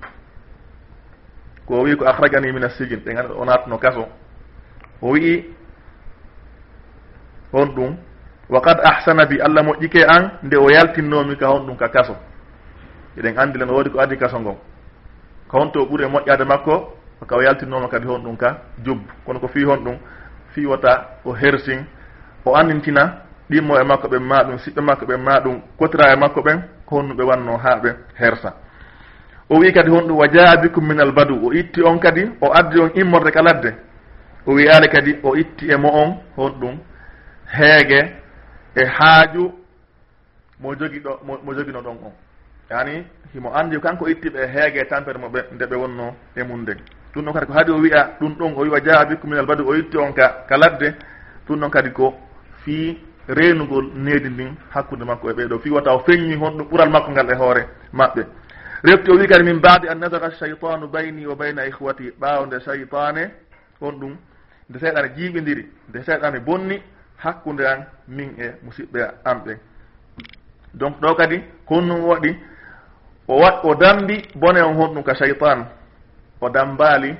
[1.66, 3.00] ko wi ko ahrajani min assijin.
[3.04, 4.06] Ɗe ganda o natno kaso.
[5.02, 5.44] O wii
[7.52, 7.96] on ɗum
[8.50, 12.14] wa qad ahsana bi allah moƴƴike an nde o yaltinnomi ka honɗum ka kaso.
[13.16, 14.56] eɗen anndi len o woodi ko addi kaso ngon.
[15.48, 16.92] Ko honto ɓuri e moƴƴade makko
[17.26, 19.96] ka o yaltinnooma kadi hon ɗum ka jubbu kono ko fi hon ɗum
[20.54, 21.84] fiwata o hersin
[22.44, 26.16] o anndintina ɗimmo e makko ɓen ma ɗum siɓɓe makko ɓen ma ɗum kotira e
[26.16, 28.54] makko ɓen ko honɗum ɓe wanno ha ɓe hersa.
[29.48, 32.30] O wi kadi hon ɗum wa jaa bikum min al badu o itti on kadi
[32.40, 33.74] o addi on immorde ka ladde.
[34.46, 36.78] O wiyaani kadi o itti e mo on hon ɗum
[37.46, 38.12] heege
[38.76, 39.52] e haaju
[40.60, 42.12] mo jogi ɗo mo jogino ɗon on.
[42.70, 46.78] yani himo andi kanko ittiɓe heege tampere moɓe nde ɓe wonno e mum nden
[47.16, 49.66] ɗum ɗon kadi ko haadi o wiya ɗum ɗon o wiwa jaa bikku minal badu
[49.68, 50.94] o itti on ka ka ladde.
[51.48, 52.14] Ɗum ɗon kadi ko
[52.64, 52.98] fii
[53.28, 57.10] reenugol needi ndin hakkude makko e ɓeeɗo fii wata o feññi hon ɗum ɓural makko
[57.10, 58.22] ngal e hoore maɓɓe.
[58.82, 62.60] Refti o wi kadi min mbaadi an nadara cheytanu bayni wa bayna ihwati ɓaawo nde
[62.60, 63.30] cheytane
[63.80, 64.16] on ɗum
[64.70, 66.82] nde seyɗane jiiɓidiri nde seyɗane bonni
[67.16, 69.58] hakkude an min e musidɓe an ɓen
[70.74, 72.36] donc ɗo kadi honnum waɗi
[73.28, 75.66] o wat o dambi bone on honɗum ka cheytan
[76.40, 77.16] o dambali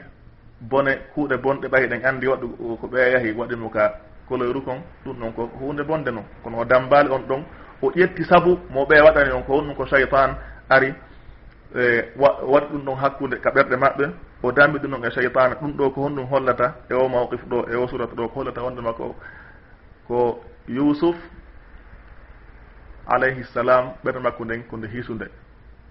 [0.60, 3.92] bone kuuɗe bonɗe ɓayi ɗen andi waɗu ko ɓeya yahi waɗimo ka
[4.28, 4.78] koloyru kon.
[5.04, 7.42] Ɗum ɗon ko hunde bonde noon kono o dambali on ɗon
[7.82, 10.36] o ƴetti saabu mo ɓeya waɗani on ko honɗum ko cheytan
[10.68, 10.94] ari
[11.74, 14.04] e waɗi ɗum ɗon hakkude ka ɓerɗe maɓɓe.
[14.42, 17.66] O dambi ɗum ɗon e cheytana ɗum ɗo ko honɗum hollata e o mawqif ɗo
[17.70, 19.14] e o surata ɗo ko hollata wonde makko
[20.08, 21.16] ko yusuf
[23.06, 25.26] alayhi salam ɓerɗe makko nden ko nde hiisunde.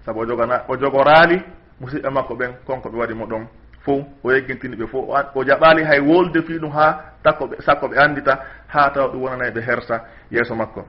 [0.05, 1.41] saabu o jogana o jogoraali
[1.81, 3.47] musidɓe makko ɓen konko ɓe waɗi mo ɗon
[3.85, 6.85] fof o yeggintini ɓe fof o jaɓaali hay wolde fii ɗum ha
[7.23, 8.33] takkoɓe sakko ɓe anndita
[8.67, 10.85] ha tawa ɗum wonanayi ɓe hersa yeeso makko.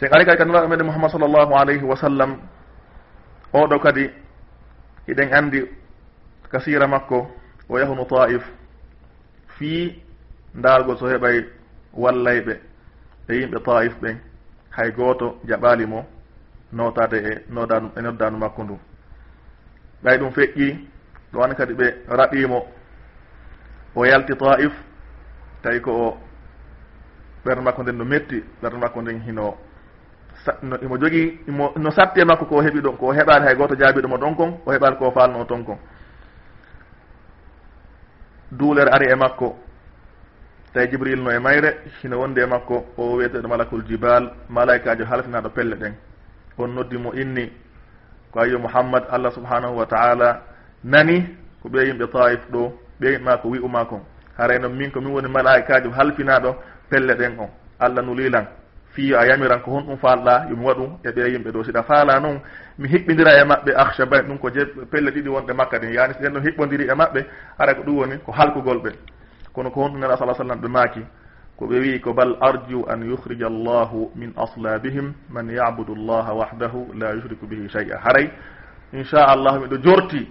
[0.00, 2.36] Sen ari kadi ka meɗen e mouhammad sallllahu alayhi wa sallam
[3.52, 4.10] oɗo kadi
[5.08, 5.60] hiɗen anndi
[6.50, 7.30] kasira makko
[7.68, 8.42] o yahunu taif
[9.58, 10.02] fii
[10.54, 11.44] ndaalgol so heɓay
[11.94, 12.54] wallayɓe
[13.28, 14.16] e yimɓe taif ɓen
[14.70, 16.04] hay gooto jaɓaali mo
[16.76, 18.76] notade e noda e noddanu makko ndu.
[20.04, 20.68] Ɓay ɗum feƴƴi
[21.32, 22.58] ɗo wan kadi ɓe raɓimo
[23.94, 24.72] o yalti taif
[25.62, 26.18] tawi ko o
[27.44, 29.54] ɓerde makko nden no metti ɓerde makko nden hino
[30.82, 34.16] imo jogii imo no satti e makko ko heɓi ɗon ko heɓani hay goto jaabiɗomo
[34.18, 35.78] ɗon kon o heɓani ko falno o ton kon
[38.50, 39.56] duulere ari e makko
[40.72, 41.70] tawi jibril no e mayre
[42.02, 45.94] hino wonde e makko o wiyeteɗo malakul jibal malaikajo halfinaɗo pelle ɗen.
[46.58, 47.50] on noddi mo inni
[48.32, 50.42] ko ayyo mouhammad allah subhanahu wa taala
[50.84, 51.26] nani
[51.62, 54.00] ko ɓe yimɓe taif ɗo ɓe yimɓema ko wi'uma kon.
[54.38, 56.56] Haray e noon min ko min woni malaikaji halfinaɗo
[56.90, 57.48] pelle ɗen on.
[57.80, 58.46] Allah nulilan
[58.94, 61.64] fiyo a yamiran ko honɗum falɗa yomi waɗu e ɓe yimɓe ɗo.
[61.64, 62.40] Siɗa faala noon
[62.78, 65.92] mi hiɓɓidira e maɓɓe ahchabay ɗum ko je pelle ɗiɗi wonɗe makka ɗin.
[65.92, 67.20] Yani so ɗen ɗon hiɓɓodiri e maɓɓe
[67.58, 68.90] hara ko ɗum woni ko halkugol ɓe.
[69.52, 71.02] Kono ko honɗum nela sa sallam ɓe maaki.
[71.58, 76.92] ko ɓe wi ko bal arju an yukhrija allahu min aslabihim man yabudu llaha wahdahu
[76.94, 78.30] la yushriku bihi chey a haray
[78.92, 80.28] inchallahu miɗo jorti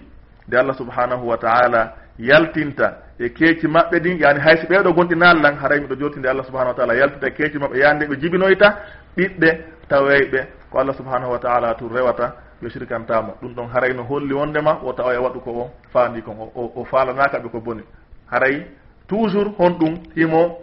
[0.48, 5.54] de allah subhanahu wa taala yaltinta e keeci maɓɓe ɗin yani haysi ɓeeɗo gonɗi nallan
[5.56, 8.68] haray miɗo jorti nde allah subahanahu wa taala yaltinta e keeci maɓɓe yande ɓe jibinoyta
[9.16, 9.48] ɓiɓɓe
[9.88, 14.32] taweyɓe ko allah subhanahu wa taala tun rewata ɓe sirkantama ɗum ɗon haray no holli
[14.34, 17.82] wondema o tawa e waɗu ko o faandi kon o falanakaɓe ko boni.
[18.30, 18.66] Haray
[19.08, 20.58] toujours honɗum himo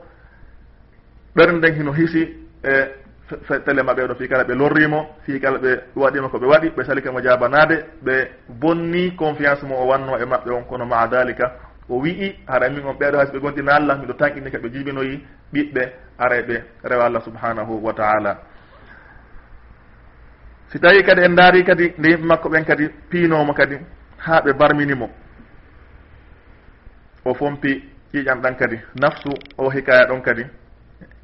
[1.35, 2.21] ɓerɗe nden hino hisi
[2.63, 3.03] e
[3.47, 6.83] tele telema ɓeɗo fi kala ɓe lorrimo fi kala ɓe waɗima ko ɓe waɗi ɓe
[6.85, 8.15] salika mo jabanade ɓe
[8.49, 11.51] bonni confiance mo o wanno e maɓɓe on kono ma dalika
[11.89, 15.23] o wii hara min on ɓeeɗo hayso ɓe gonɗina allah miɗo tanqini ka ɓe jibinoyi
[15.53, 15.83] ɓiɓɓe
[16.19, 18.37] areɓe rewa allah subhanahu wa taala.
[20.67, 23.77] Si tawi kadi en daari kadi nde yimɓe makko ɓen kadi piinomo kadi
[24.17, 25.09] ha ɓe barminimo.
[27.25, 27.83] O fompi
[28.13, 30.43] ƴiƴam ɗan kadi naftu o hikaya ɗon kadi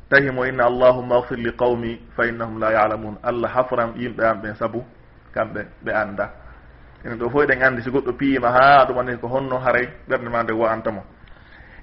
[0.10, 3.18] tahimo inna allahuma agfir li qawmi fa innahum la yalamun.
[3.24, 4.84] Allah hafram yimɓe am ɓen saabu
[5.34, 6.32] kamɓe ɓe anda
[7.06, 10.44] ene ɗo fof eɗen andi si goɗɗo piyima ha ɗum ko honno haray ɓerde ma
[10.44, 11.04] nde wo antamo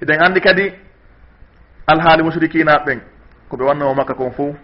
[0.02, 0.72] eɗen andi kadi
[1.86, 3.00] alhaali musrikinaɓe ɓen
[3.50, 4.54] koɓe wannamo makka kon fo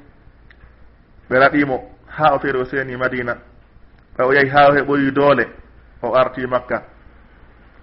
[1.31, 1.77] ɓe raɗimo
[2.17, 3.37] ha o feere o seeni madina.
[4.17, 5.45] Ɓa o yahi ha o heɓoyi doole
[6.03, 6.83] o arti makka.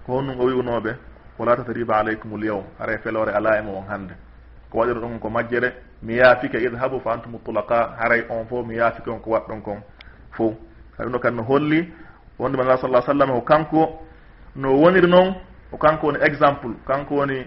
[0.06, 0.90] Ko honnum o wiwnoɓe
[1.38, 4.14] wala tatariba aleykum l yawm haray felore ala e mo on hannde.
[4.70, 8.76] ko waɗiro ɗon ko majjere mi yaafike idhabu fa antum tulaka haray on fo mi
[8.76, 9.82] yaafike on ko waɗɗon kon
[10.32, 10.54] fof
[10.96, 11.92] sabi no kadi no holli
[12.38, 14.00] wonduɓe ngal sala sallam ko kanko
[14.56, 15.34] no woniri noon
[15.72, 17.46] o kanko woni exemple kanko woni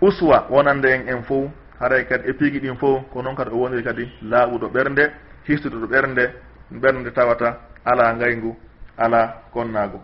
[0.00, 3.56] uswa wonande en en fo haray kadi e piigi ɗin fo ko noon kadi o
[3.58, 5.10] woniri kadi laaɓuɗo ɓernde
[5.48, 6.24] histuɗoɗo ɓernde
[6.72, 8.56] ɓernde tawata ala ngaygu
[8.98, 10.00] ala konnago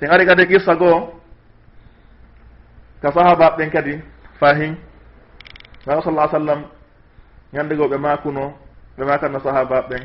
[0.00, 1.20] sen ari kadi e qissa goo
[3.02, 4.00] ka sahabaɓe ɓen kadi
[4.40, 4.76] fahin
[5.86, 6.64] nawa sal sallam
[7.52, 8.54] ñandegoɓe makuno
[8.98, 10.02] ɓe makanno sahaba ɓen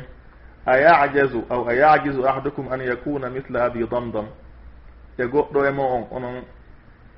[0.66, 4.26] a yajasu aw a yajisu ahadukum an yakuna mithla abi damdam?
[5.18, 6.44] E goɗɗo e mo on onon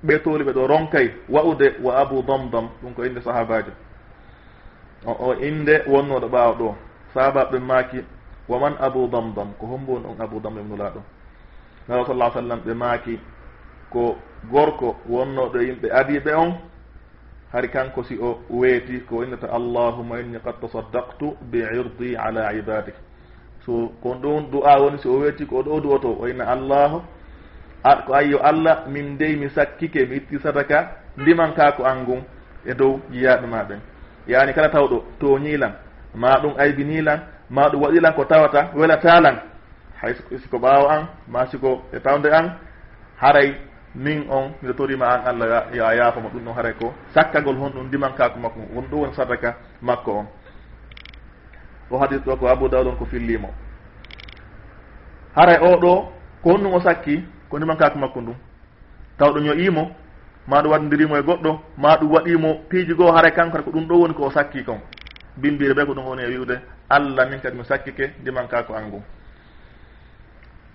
[0.06, 3.72] ɓetoli ɓe ɗo ronkay wa'ude wa abu damdam ɗum ko inde sahabajo.
[5.06, 6.74] O o inde wonnoɗo ɓaawa ɗo
[7.14, 8.04] sahaba ɓen maaki
[8.48, 9.52] wa man abu damdam?
[9.58, 11.00] Ko hombo woni on abu damdam nula ɗo
[11.88, 13.18] nawa sallah sallam ɓe maaki
[13.90, 14.16] ko
[14.50, 16.54] gorko wonnoɗo yimɓe adiɓe on
[17.54, 22.94] hari kanko si o weeti ko innata allahuma inni qad tasaddaqtu bi irdi ala ibadik
[23.64, 26.98] so kon ɗon du'a woni si o weeti ko ɗo du'oto o inna allahu
[28.06, 32.02] ko ayyo allah min dey mi sakkike mi itti sadaka ndiman ka ko an
[32.66, 33.80] e dow yiyaɓe maɓen
[34.26, 35.72] yani kala tawɗo to ñiilan
[36.14, 39.36] ma ɗum aybinilan ma ɗum waɗilan ko tawata welatalan.
[40.00, 42.56] Hay siko ɓaawo an ma siko e tawde an
[43.20, 43.54] haray
[43.94, 46.92] min on miɗo torima an allah yo a yaafama ɗum ɗon haray ko.
[47.14, 50.26] Sakkagol hon ɗum ndimankako makko won ɗo woni sadaka makko on.
[51.90, 53.50] O hadis ɗo ko abou daoud on ko fillimo.
[55.36, 56.08] Haray o ɗo
[56.42, 58.34] ko honɗum o sakki ko ndimankako makko ndum.
[59.18, 59.90] Taw ɗum yoyimo
[60.48, 63.94] ma ɗum waɗdirimo e goɗɗo ma ɗum waɗimo piiji goo haray kanko ko ɗum ɗo
[64.00, 64.80] woni ko o sakki kon.
[65.36, 69.02] Bimbire ɓe ko ɗum woni e wiwde allah min kadi mi sakkike ndimankako an ngum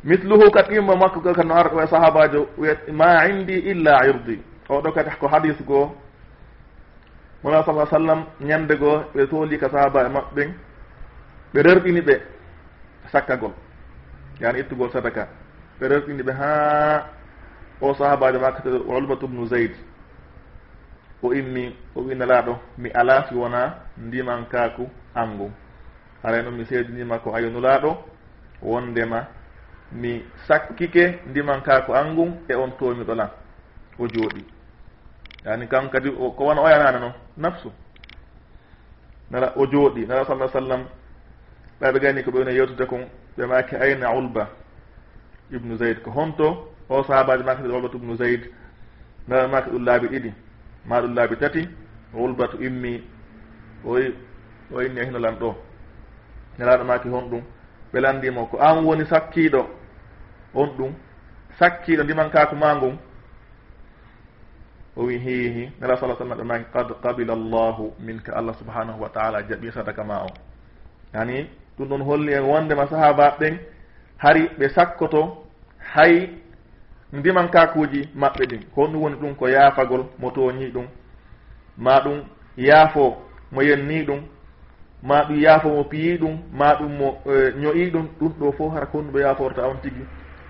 [0.03, 4.41] mithluhu kat qimba makko ka kano arɗo e sahabajo wiyat ma indi illa irdi.
[4.69, 5.91] Oɗo kadi ko hadis goo
[7.43, 10.49] mona sa sallam ñande goo ɓe tooli ka sahaba e maɓɓen
[11.53, 12.21] ɓe rerɗini ɓe
[13.11, 13.53] sakkagol.
[14.39, 15.27] Yani ittugol sadaka.
[15.79, 17.05] Ɓe rerɗini ɓe ha
[17.81, 19.71] o sahabajo makkate ulbatu ubnu zeyd
[21.23, 25.51] o immi o winalaɗo mi ala si wona ndiman kaku angu
[26.23, 27.97] noon mi seedinima ko ayonulaɗo
[28.61, 29.27] wondema
[29.91, 33.29] mi sakkike ndiman ka ko angun e on tomiɗo lan
[33.99, 34.43] o jooɗi.
[35.45, 37.71] Yani kan kadi ko wona oyanani noon nafsu.
[39.31, 40.05] Nala o jooɗi.
[40.07, 40.85] Nala sa sallam
[41.81, 44.49] ɓaɓe gani ko ɓewne yewtude kon ɓe maki ayna ulba
[45.51, 48.41] ibnu zeyd ko honto o sahabaji maki ɗe ulbatu ibnu zeyd
[49.27, 50.33] nala maki ɗum laabi ɗiɗi
[50.85, 51.67] ma ɗum laabi tati
[52.13, 53.03] ulbatu immi
[53.85, 54.13] oy
[54.73, 55.55] o inni e hinolan ɗo.
[56.59, 57.41] Nelaɗo maki hon ɗum
[57.93, 59.78] ɓe landimo ko an woni sakkiɗo
[60.53, 60.93] on ɗum
[61.59, 62.97] sakkiɗo ndimankaku ma ngun
[64.95, 69.09] o wi hihi nala sa sallam ɗo maki qad qabila llahu minka allah subhanahu wa
[69.09, 70.27] taala jaɓi sadaka ma o.
[71.13, 73.57] Yani ɗum ɗon holli en wondema sahaba ɓen
[74.17, 75.45] hari ɓe sakkoto
[75.93, 76.29] hay
[77.13, 78.63] ndimankakuji maɓɓe ɗin.
[78.75, 80.87] Ko ɗum woni ɗum ko yaafagol mo toñi ɗum
[81.77, 82.23] ma ɗum
[82.57, 83.17] yaafo
[83.51, 84.21] mo yenni ɗum
[85.03, 88.73] ma ɗum yaafo mo piyi ɗum ma ɗum mo eh, ñoyi ɗum ɗum ɗo fof
[88.73, 90.05] hara konduɓe yaaforta on tigui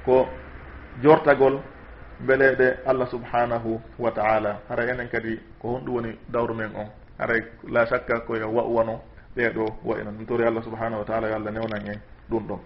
[0.10, 0.26] ko
[1.04, 1.62] jortagol
[2.26, 4.60] beleɗe allah subhanahu wa taala.
[4.70, 6.90] Hara enen kadi ko honɗum woni dawru men on.
[7.20, 9.02] Haray la chakka koye wa'wano
[9.36, 12.00] ɓeeɗo wayno ɗum tori allah subhanahu wa taala yo allah newnan en
[12.30, 12.60] ɗum ɗon.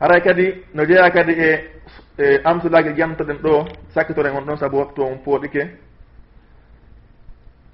[0.00, 1.50] Haray kadi no jeeya kadi e
[2.18, 5.62] e amsulage ƴamtaɗen ɗo sakkitoren on ɗon saabu waktu on pooɗike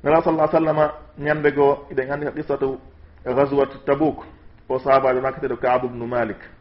[0.03, 2.79] nala sallah sallama ñande goo eɗen anndi ko qissatu
[3.25, 4.25] gaswat tabouk
[4.69, 6.54] o sahabajo makketeɗo kaabu bnu malik.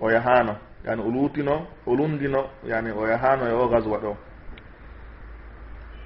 [0.00, 4.16] o yahano yani o luutino o lundino yani o yahano e o gaswa ɗo.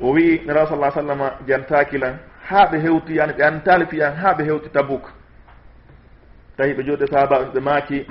[0.01, 2.18] O wii neraw sal sallam jantakilan
[2.49, 5.05] ha ɓe hewti yani ɓe antali fiyan ha ɓe hewti tabouk
[6.57, 8.07] tawi ɓe jooɗe sahaba ɓe maaki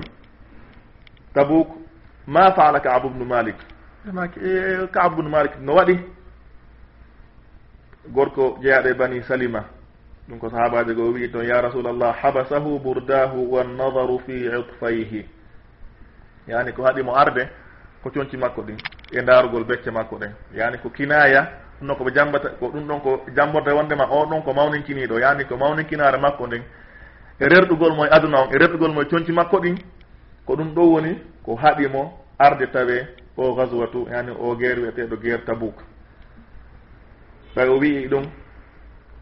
[1.34, 1.68] tabouk
[2.28, 3.56] ma faala kaabu bnu malik.
[4.06, 4.50] Ɓe maaki e,
[4.84, 5.96] e, kaabu bnu malik no waɗi.
[8.14, 9.64] Gorko jeyaɗe bani salima
[10.30, 15.26] ɗum ko sahabajo go wii toon ya rasulallah habasahu burdahu wannadaru fi itfayhi.
[16.48, 17.50] yani ko haɗimo arde
[18.04, 18.78] ko conci makko ɗin
[19.12, 21.42] e ndaarugol becce makko ɗen yani ko kinaya
[21.80, 25.46] ɗum ɗon koɓe jambata ko ɗum ɗon ko jamborde wondema o ɗon ko mawninkiniɗo yani
[25.46, 26.64] ko mawninkinare makko nden
[27.40, 29.76] e rerɗugol mo e aduna on e rerɗugol mo e conci makko ɗin
[30.46, 35.46] ko ɗum ɗo woni ko haɗimo arde tawe o gaswatu yani o guerre wiyeteɗo guerre
[35.46, 35.76] tabouk
[37.56, 38.24] tawi o wii ɗum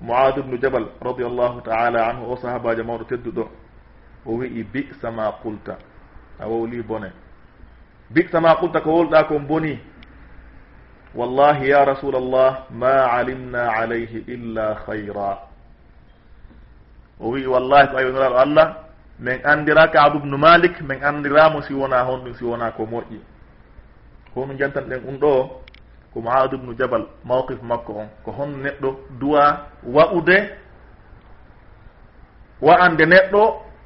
[0.02, 3.50] moad ubnu jabal radiallahu taala anhu o sahabajo mawɗo tedduɗo
[4.26, 5.78] o wii bisa ma qulta.
[6.42, 7.12] a wowli bone.
[8.10, 9.80] Bicta ma qulta ko wolɗa kon boni
[11.16, 15.38] wallahi ya rasul allah ma alimna alayhi illa hayra
[17.20, 18.68] o wi wallahi ko ayoniraɗo allah
[19.20, 23.20] min andira kaab ubnu malik min andiramo si wona honɗum si wona ko moƴƴi.
[24.36, 25.62] Hono jantan ɗen um ɗo
[26.14, 28.08] ko moad ubnu jabal mawqif makko on.
[28.26, 28.90] Ko hon neɗɗo
[29.20, 30.38] duwa wa'ude
[32.62, 33.42] wa'ande neɗɗo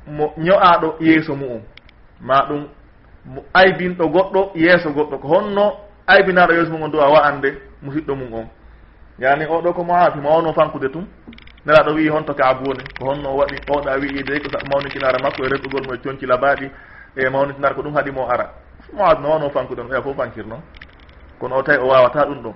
[0.07, 1.61] mo ño'aɗo yeeso mu'um.
[2.21, 2.67] ma ɗum
[3.53, 5.17] aybinɗo goɗɗo yeeso goɗɗo.
[5.19, 5.73] Ko honno
[6.07, 7.49] aybinaɗo yeeso mum on du a wa'ande
[7.83, 8.47] musiɗɗo mum on.
[9.19, 11.05] Yani oɗo ko moafi ma wawno fankude tum
[11.65, 15.43] nelaɗo wii honto ka abuni ko honno o waɗi oɗa wii de ko mawnitinara makko
[15.45, 16.69] e renɗugol mum e conci labaɗi
[17.17, 18.49] e mawnitinara ko ɗum haɗimo ara.
[18.93, 20.61] Moafi no wawno fankude on oya fof fankir noon
[21.39, 22.53] kono o tawi o wawata ɗum ɗon.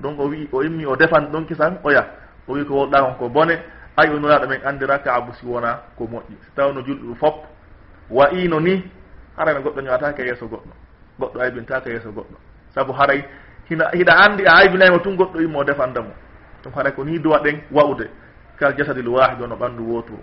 [0.00, 2.06] Ɗum o wii o immi o defan ɗon kisan oya
[2.48, 3.58] o wii ko wolɗa kon ko bone.
[3.96, 6.34] Ay o nuraɗo men andira ka abu si wona ko moƴƴi.
[6.44, 7.51] Si taw no julɗo fop
[8.10, 8.84] wa'ino ni
[9.36, 10.72] harayno goɗɗo ñowatake yeeso goɗɗo.
[11.20, 12.36] Goɗɗo aybintake yeeso goɗɗo.
[12.74, 13.24] Saabu haray
[13.68, 16.10] hina hiɗa andi a aybinayimo tun goɗɗo immo defanda mo.
[16.64, 18.10] Ɗum haray ko ni duwa ɗen wa'ude.
[18.58, 20.22] Kal jasadil wahid ono ɓanndu wooturu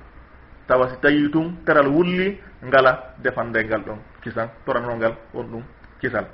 [0.69, 5.63] tawa si tawi tun teral wulli ngala defande ngal ɗon kisan toranongal won ɗum
[6.01, 6.25] kisal.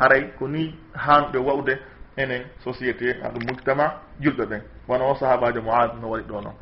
[0.00, 1.76] Haray ko ni hanɓe wawde
[2.16, 3.84] enen société aɗum mujtama
[4.20, 4.62] julɓe ɓen.
[4.88, 6.54] Wono o sahabajo moad no waɗi ɗo noon.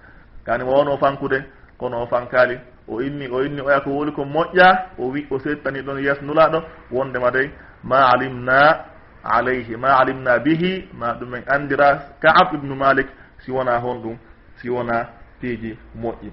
[0.45, 1.45] Kani mo wono fankude
[1.78, 2.59] kono o fankali
[2.91, 4.68] o inni o inni oya ko woli ko moƴƴa
[4.99, 6.59] o wi o settani ɗon yesnulaɗo
[6.91, 7.51] wondema dey
[7.84, 8.84] ma alimna
[9.22, 11.88] alayhi ma alimna bihi ma ɗumen andira
[12.22, 13.07] kaab ibnu malik
[13.45, 14.16] si wona hon ɗum
[14.61, 15.07] si wona
[15.41, 16.30] piiji moƴƴi.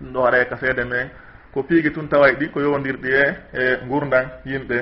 [0.00, 1.08] Ɗum ɗo waɗa ka seede men
[1.52, 4.78] ko piigi tun taway ɗi ko yowodirɗi e e gurdan yimɓe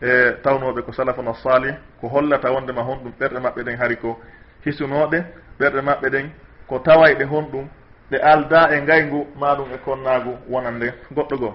[0.00, 4.20] e tawnoɓe ko salafana salih ko hollata wondema honɗum ɓerɗe maɓɓe ɗen hari ko
[4.64, 5.18] hisunoɗe
[5.58, 6.30] ɓerɗe maɓɓe ɗen
[6.68, 7.66] ko tawayɗe honɗum
[8.10, 11.54] ɗe alda e ngaygu maɗum e konnagu wonande goɗɗo goo.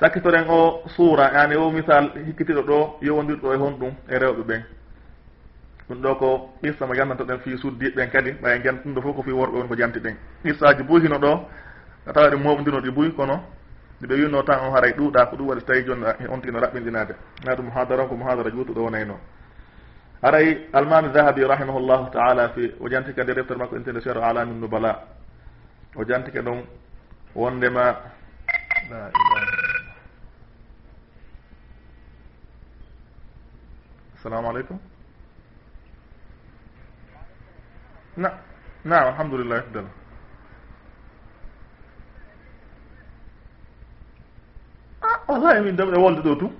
[0.00, 4.62] Sakkitoren o suura yani o misal hikkitiɗo ɗo yowodirɗo e honɗum e rewɓe ɓen.
[5.88, 9.56] Ɗum ɗo ko qissa mo jantantoɗen fi suddiɓeɓen kadi ɓaye jantunde fof ko fi worɓe
[9.58, 11.48] won ko janti ɗen qissaji buyhino ɗo
[12.12, 13.40] tawa ɗe mofdino ɗi buy kono
[14.00, 16.58] ɗiɓe winno tan on haray ɗuuɗa ko ɗum waɗi so tawi joni e on tigi
[16.58, 17.14] raɓɓinɗinade
[17.44, 19.18] na ɗum on ko mohadara juutuɗo wonayno
[20.22, 24.54] haray almami zahabi rahimahullahu taala fi o janti kadi e reftere makko intende cheru alami
[24.54, 25.21] nubala.
[25.96, 26.64] o jantike ɗum
[27.34, 27.82] wondema
[28.90, 29.62] la ilaha
[34.16, 34.78] assalamu aleykum
[38.16, 38.28] na
[38.84, 39.86] naam alhamdulillah afdal.
[45.02, 46.52] Ah, wallahi min damɗe wolde ɗo tum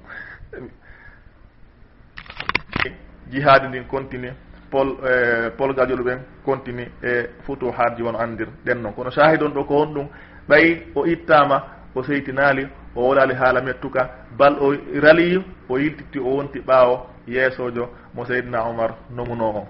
[3.30, 4.34] jihaadi ndin continue.
[4.72, 7.12] pol e, pol gadiolu ɓen continue e
[7.44, 8.48] futuhatji won andir.
[8.64, 10.08] Ɗen noon kono sahid on ɗo ko honɗum.
[10.48, 11.56] Ɓayi o ittama
[11.94, 12.66] o seytinali
[12.96, 14.08] o wolali haala mettuka.
[14.38, 19.66] Bal o raliyi o yiltitti o wonti ɓaawo yeesojo mo seydina oumar nomuno on.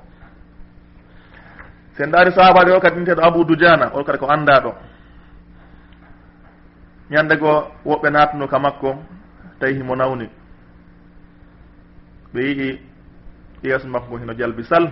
[1.97, 4.73] Sen daari sahabaɓe o kadi nteɗo abou dujana o kadi ko annda ɗo.
[7.11, 8.97] Ñande goo woɓɓe nattuno ka makko
[9.59, 10.29] tawi himo nawni.
[12.35, 12.92] Ɓe yii
[13.63, 14.91] yeeso makko ngo hino jalbi sall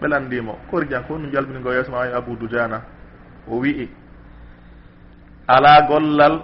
[0.00, 2.82] ɓel anndimo korijan ko no jalbingo yeeso ma wani abou doudiana.
[3.48, 3.88] O wi'i
[5.48, 6.42] ala gollal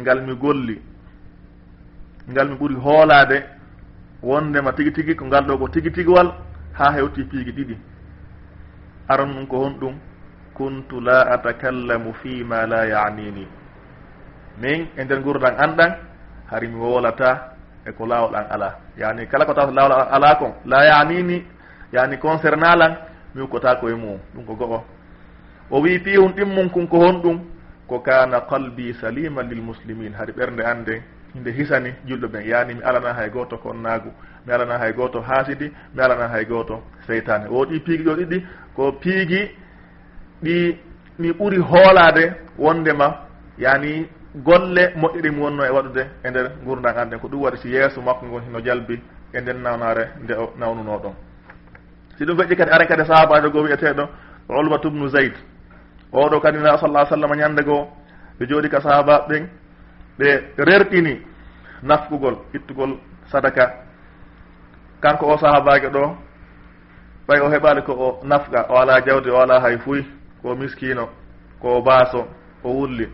[0.00, 0.80] ngal mi golli
[2.30, 3.38] ngal mi ɓuri hoolaade
[4.22, 6.32] wondema tigi tigi ko ngal ɗo ko tigi tigwal
[6.78, 7.76] ha hewti piigi ɗiɗi.
[9.08, 9.94] Aron ɗum ko hon ɗum
[10.54, 13.46] kuntu la atakallamu fima la yanini.
[14.60, 15.92] Min e nder gurdan anɗan
[16.50, 20.34] hari mi wolata e ko laawol an alaa yani kala ko tawata laawol an alaa
[20.38, 21.44] kon la yanini
[21.92, 22.96] yani concernant lan
[23.34, 24.84] mi hukkota koye mum ɗum ko goo.
[25.70, 27.40] O wi fihum ɗimmum kon ko honɗum
[27.88, 31.02] ko kana qalbi salima lil muslimin haade ɓernde an nde
[31.34, 32.46] nde hisani julɗo ɓen.
[32.46, 34.10] Yani mi alana hay goto konnagu
[34.46, 38.42] mi alana hay goto haasidi mi alana hay goto seytane o ɗi piigi ɗo ɗiɗi
[38.76, 39.50] ko piigi
[40.42, 40.76] ɗi
[41.18, 43.26] mi ɓuri hoolade wondema
[43.58, 47.18] yani golle moƴƴiri mi wonno e waɗude e nder gurdan hannde.
[47.18, 49.00] Ko ɗum waɗi si yeeso makko ngon hino jalbi
[49.32, 51.14] e nden nawnare nde o nawnuno ɗon.
[52.18, 54.08] Si ɗum feƴƴi kadi aren kadi sahabajo goo wiyeteɗo
[54.48, 55.34] olbatu bnu zeyd
[56.12, 57.88] oɗo kadi na sallah sallam ñande goo
[58.38, 59.48] ɓe jooɗi ka sahabaɓe ɓen
[60.18, 61.22] ɓe rerɗini
[61.82, 62.98] nafkugol ittugol
[63.32, 63.72] sadaka.
[65.00, 66.16] Kanko o sahabajo ɗo
[67.28, 70.04] ɓay o heɓali ko o nafka o ala jawde o ala hay fuy
[70.42, 71.08] ko miskino
[71.60, 72.26] ko baaso
[72.64, 73.08] o wulli.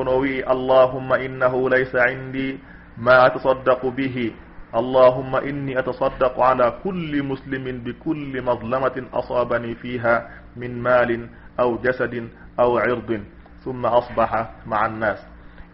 [0.00, 2.56] kono o wi'i allahumma innahu laysa indi
[2.96, 4.32] ma atasaddaqu bihi.
[4.72, 10.14] Allahumma inni atasaddaqu ala kulli muslimin bi kulli madlamatin asabani fiha
[10.56, 11.28] min malin
[11.60, 13.26] aw jasadin aw irdin
[13.64, 15.20] summa asbaha maa annas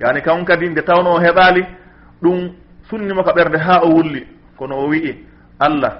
[0.00, 1.62] yani kan kadi nde tawno o heɓali
[2.22, 2.38] ɗum
[2.90, 4.26] sunnima ko ɓerde ha o wulli
[4.58, 5.12] kono o wi'i
[5.60, 5.92] allah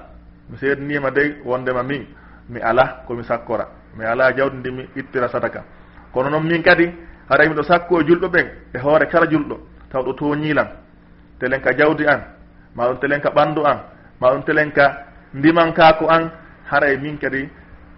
[0.49, 2.03] mi seednima dey wondema min
[2.49, 3.65] mi ala komi sakkora
[3.95, 5.63] mi ala jawdi ndi mi ittira sadaka.
[6.13, 6.89] Kono noon min kadi
[7.29, 9.55] haray miɗo sakko e julɗo ɓen e hoore kala julɗo.
[9.91, 10.67] Taw ɗo toñilan.
[11.39, 12.21] Telen ka jawdi an
[12.75, 13.79] ma ɗum telen ka ɓanndu an
[14.21, 16.31] ma ɗum telen ka ndimankaako an.
[16.71, 17.49] Haray min kadi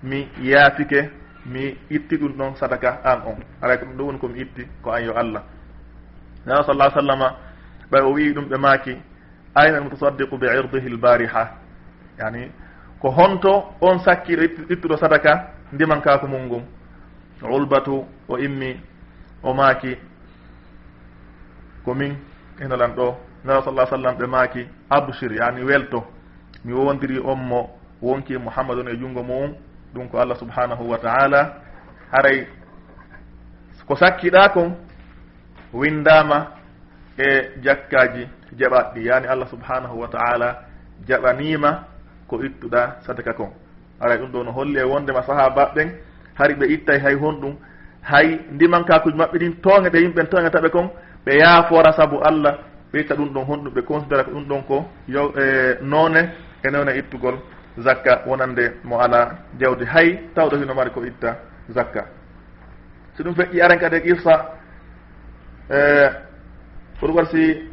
[0.03, 1.09] mi yaafike
[1.45, 3.39] mi itti ɗum ɗon sadaka an on.
[3.61, 5.43] Haray ko ɗum ɗo woni komi itti ko an yo allah.
[6.45, 7.35] Nawa sallah sallama
[7.91, 8.97] ɓay o wii ɗum ɓe maaki
[9.55, 11.49] ayna almutasaddiqu bi irdihi lbariha
[12.19, 12.51] yani
[13.01, 16.63] ko honto on sakkiɗo ittuɗo sadaka ndimankaako mum ngum.
[17.41, 18.88] Ulbatu o immi
[19.43, 19.97] o maaki
[21.85, 22.15] ko min
[22.61, 23.15] enalan ɗo.
[23.43, 26.03] Nala sallah sallam ɓe maaki absir yani welto.
[26.65, 27.69] Mi wowondiri on mo
[28.01, 29.55] wonki mouhammadun e junngo mum
[29.93, 31.53] ɗum ko allah subhanahu wa taala.
[32.11, 32.47] Haray
[33.87, 34.75] ko sakkiɗa kon
[35.73, 36.47] windama
[37.17, 38.27] e jakkaji
[38.57, 40.55] jaɓatɗi yani allah subhanahu wa taala
[41.07, 41.83] jaɓanima
[42.27, 43.49] ko ittuɗa sadaka kon
[43.99, 45.89] aray ɗum ɗo no holli e wondema sahaba ɓen
[46.37, 47.55] hari ɓe ittay hay honɗum
[48.11, 50.87] hay ndimankakuji maɓɓe ɗin tooŋe ɗe yimɓen tooŋataɓe kon
[51.25, 52.53] ɓe yaafora saabu allah
[52.93, 56.21] ɓeyta ɗum ɗon honɗum ɓe considéra ko ɗum ɗon ko yo e noone
[56.63, 57.35] e newne ittugol
[57.77, 59.29] zakka wonande mo ala
[59.59, 59.85] jawdi.
[59.85, 61.37] Hay tawɗo hino mari ko itta
[61.69, 62.05] zakka.
[63.17, 64.45] So ɗum feƴƴi aren kadi e qissa
[65.69, 66.09] e,
[67.01, 67.69] ɓur warsi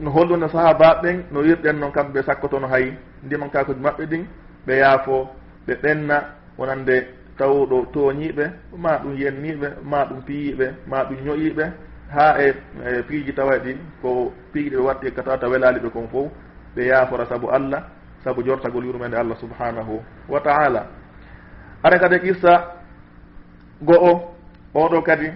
[0.00, 2.92] no holluno sahabaɓe ɓen no wirɗen noon kamɓe sakkotono hay
[3.24, 4.24] ndimankakuji maɓɓe ɗin
[4.66, 5.28] ɓe yaafo
[5.66, 6.16] ɓe ɓenna
[6.58, 7.06] wonande
[7.38, 8.44] tawɗo tooñiɓe
[8.76, 11.64] ma ɗum yenniɓe ma ɗum piyiɓe ma ɗum ñoƴiɓe
[12.14, 12.54] ha e,
[12.88, 13.72] e piiji tawa e ɗi
[14.02, 16.28] ko piiji ɗe ɓe watti e kata ta welaali ɓe kon fof
[16.76, 17.82] ɓe yaafora saabu allah
[18.24, 20.86] saabu jortagol yurmede allah subhanahu wa taala.
[21.82, 22.74] Ara kadi qissa
[23.82, 24.34] go'o
[24.74, 25.30] oɗo kadi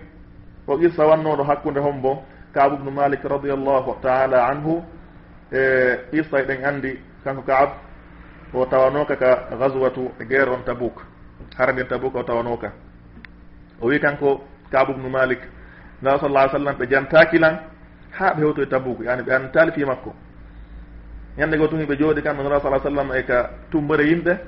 [0.66, 2.22] o qissa wannoɗo hakkude hombo
[2.54, 4.82] kaab ubnu malik radiallahu taala anhu
[5.52, 5.62] e
[6.10, 7.68] qissa eɗen andi kanko kaab
[8.54, 11.11] o tawanoka ka gaswatu guerre on tabouk
[11.58, 12.72] harade tabuk o tawano ka.
[13.80, 15.40] O wi kanko kabub nu malik
[16.02, 17.58] nawa sallah sallam ɓe jantakilan
[18.10, 20.14] ha ɓe hewtoye tabuk yani ɓe antali fi makko.
[21.38, 24.38] Ñande go tumi ɓe jooɗi kamɓe nora salah sallam e ka tumbore yimɓe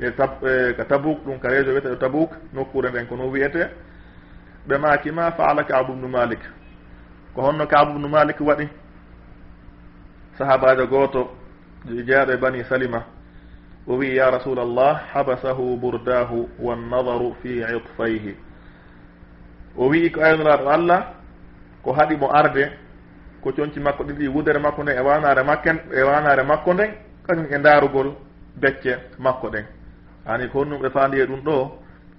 [0.00, 3.28] e tab e ka tabuk ɗum ka région wiyete ɗo tabuk nokkure nden ko no
[3.30, 3.68] wiyete
[4.68, 6.40] ɓe makima faala kabub nu malik
[7.34, 8.68] ko honno kabub nu malik waɗi?
[10.38, 11.30] Sahabajo goto
[11.86, 13.17] jeeyaɗo e, e bani salima.
[13.88, 18.36] o wi ya rasul allah habasahu burdahu wannadaru fi itfayhi.
[19.78, 21.14] O wii ko aynuraɗo allah
[21.82, 22.70] ko haɗi mo arde
[23.42, 26.90] ko coñci makko ɗiɗi wudere makko nden e wanare makken e wanare makko nden
[27.26, 28.12] kañum e ndaarugol
[28.60, 29.64] becce makko ɗen
[30.26, 31.70] ani ko honnum ɓe fandiye ɗum ɗo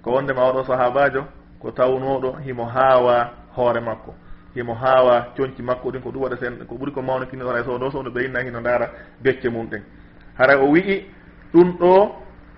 [0.02, 1.24] ko wondema oɗo sahabajo
[1.60, 4.14] ko tawnoɗo himo haawa hoore makko.
[4.54, 7.64] Himo haawa coñci makko ɗin ko ɗum waɗa sen ko ɓuuri ko mawno kinnoɗora e
[7.64, 8.90] sodo sowno ɓe ɓeyinna hino ndaara
[9.22, 9.82] becce mum ɗen
[10.38, 11.04] haray o wii
[11.52, 12.12] ɗum ɗo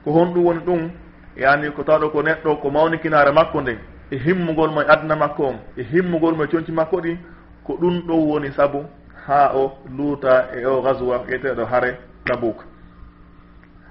[0.05, 0.91] ko honɗum woni ɗum
[1.37, 3.79] yani ko tawɗo ko neɗɗo ko mawnikinare makko nde
[4.11, 7.17] e himmugol mo e aduna makko on e himmugol mo e conci makko ɗi
[7.65, 8.85] ko ɗum ɗo woni sabu
[9.27, 12.65] ha o luuta e o gaswa ƴeteɗo haare tabouk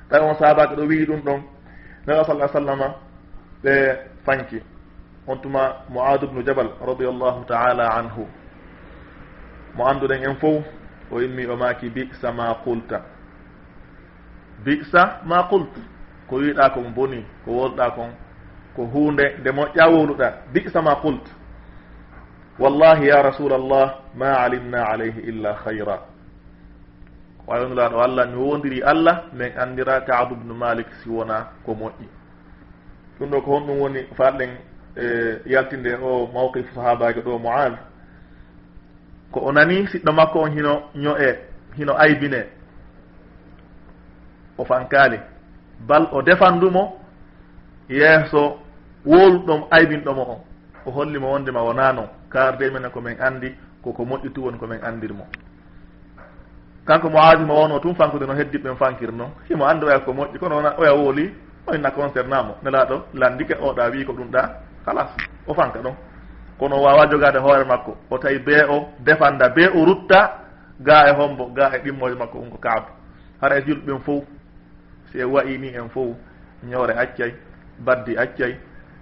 [0.09, 1.41] tawi on sahabake ɗo wii ɗum ɗon
[2.07, 2.95] nela sallah sallama
[3.63, 4.61] ɓe fanki.
[5.27, 8.25] On tuma moadu bnu jabal radiallahu taala anhu.
[9.75, 10.63] Mo annduɗen en fof
[11.11, 13.01] o immi o maaki bi sama qulta.
[14.65, 15.79] bisa ma qultu.
[16.29, 18.09] Ko wiɗa kon boni ko wolɗa kon
[18.75, 21.31] ko hunde nde moƴƴa woluɗa bisa ma qultu.
[22.59, 25.99] Wallahi ya rasul allah ma alimna alayhi illa hayra
[27.47, 32.07] wayonulaɗo allah mi wondiri allah min andira kaadu bnu malik si wona ko moƴƴi.
[33.19, 34.49] Ɗum ɗo ko honɗum woni faɗɗen
[34.95, 35.05] e,
[35.45, 37.73] yaltinde o mawqif sahabajo ɗo moad
[39.31, 41.35] ko o nani siɗɗo makko on hino ño'e
[41.77, 42.60] hino aybine.
[44.61, 45.19] o fankaali.
[45.87, 46.83] Bal o defandumo
[47.89, 48.57] yeeso
[49.05, 50.39] woluɗom aybinɗomo on.
[50.85, 55.25] O hollimo wondema wona noon karde mene komin anndi koko moƴƴitu woni komin anndirmo.
[56.85, 60.11] Kanko mo aadimo wono tun fankude no heddi ɓen fankir noon himo anndi oya ko
[60.13, 61.33] moƴƴi kono oya wooli
[61.67, 64.41] oyna concernant mo nelaɗo landike oɗa wi ko ɗum ɗa
[64.85, 65.09] halas
[65.47, 65.95] o fanka ɗon.
[66.59, 70.37] Kono wawa jogade hoore makko o tawi bee o defanda bee o rutta
[70.79, 72.87] ga e hombo ga e ɗimmoje makko ɗum ko kaaba
[73.41, 74.23] hara e julɓen fof
[75.11, 76.15] si en wayini en fof
[76.63, 77.33] ñoore accay
[77.79, 78.55] baddi accay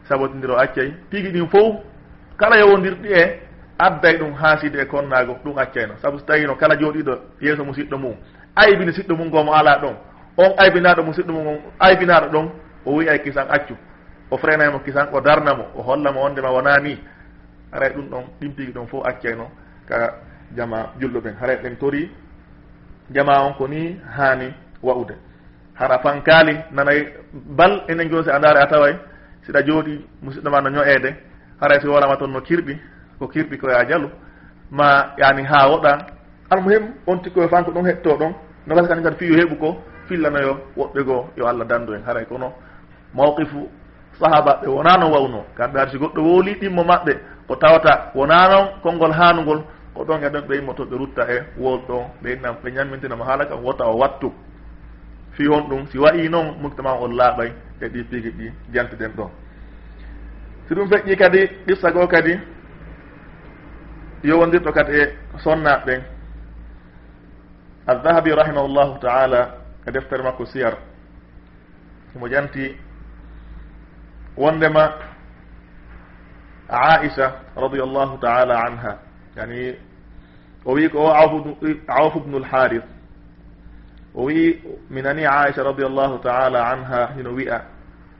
[0.07, 1.75] sabotidiro accay piigi ɗin fof
[2.37, 3.49] kala yowodirɗi e
[3.79, 5.93] adday ɗum haaside e konnago ɗum accayno.
[6.01, 8.15] Saabu so tawino kala jooɗiɗo yeeso musidɗo mum
[8.55, 9.95] aybini siɗɗo mum gomo ala ɗon
[10.37, 12.49] on aybinaɗo musidɗo siɗɗo mum aybinaɗo ɗon
[12.85, 13.73] o wi ay kisan accu
[14.31, 16.97] o frenaymo kisan o darnamo o hollamo ondema wona ni.
[17.71, 19.47] Haray ɗum ɗon ɗin piigi ɗon fof accayno
[19.87, 20.13] ka
[20.55, 22.11] jama julɗo ɓen haray ɗen tori
[23.11, 24.53] jama on ko ni haani
[24.83, 25.15] wa'ude.
[25.79, 28.93] hara fankaali nanay bal enen joni so a ndaari a taway
[29.45, 31.09] siɗa jooɗi musidɗo ma no ño'eede
[31.61, 32.77] haray si worama toon no kirɓi
[33.19, 34.09] ko kirɓi koye a jalu.
[34.71, 35.97] Ma yani ha woɗa
[36.49, 38.33] almuhim on tikkoye fanko ɗon ɗum hetto ɗon.
[38.67, 39.77] No gasa kadi kadi fiyu heeɓu ko
[40.07, 42.03] fillanoyo woɓɓe goo yo allah dandu en.
[42.05, 42.53] Haray kono
[43.13, 43.67] mawqifu
[44.19, 47.13] sahaba ɓe wona no wawno kamɓe haɗa si goɗɗo wooli ɗimmo maɓɓe
[47.47, 49.63] ko tawata wona noon konngol haanugol
[49.95, 52.29] ko ɗon e ɗon ɓe yimmoto ɓe rutta e wol ɗon ɓe
[52.63, 54.31] ɓe ñammintinamo haala kam wota o wattu.
[55.39, 59.29] si won ɗum si wayi noon mujtama on laaɓay e ɗi piigi ɗi jantuɗen ɗon
[60.67, 62.33] si ɗum feƴƴi kadi qissa goo kadi
[64.23, 65.03] yowondirɗo kadi e
[65.43, 66.01] sonnaɓe ɓen
[67.87, 69.55] aldahabi rahimahullahu taala
[69.87, 70.75] e deftere makko siyar
[72.15, 72.75] imo janti
[74.37, 74.91] wondema
[76.69, 78.97] aicha radiallahu taala anha
[79.37, 79.75] yani
[80.65, 81.55] o wi ko o awfu
[81.87, 82.98] awfu bnu lharith
[84.15, 87.61] o wi mi nani aicha radiallahu taala anha hino wiya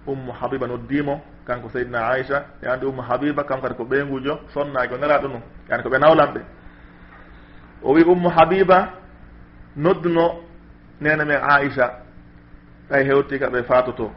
[0.08, 4.94] ummu habiba noddimo kanko seydina aicha e andi ummu habiba kanko kadi ko ɓeygujo sonnaki
[4.94, 6.42] o nelaɗo num yani ko ɓe nawlanɓe.
[7.84, 8.90] O wi ummu habiba
[9.76, 10.26] nodduno
[11.02, 11.86] nene men aicha
[12.90, 14.12] ɓay hewti ka ɓe fatoto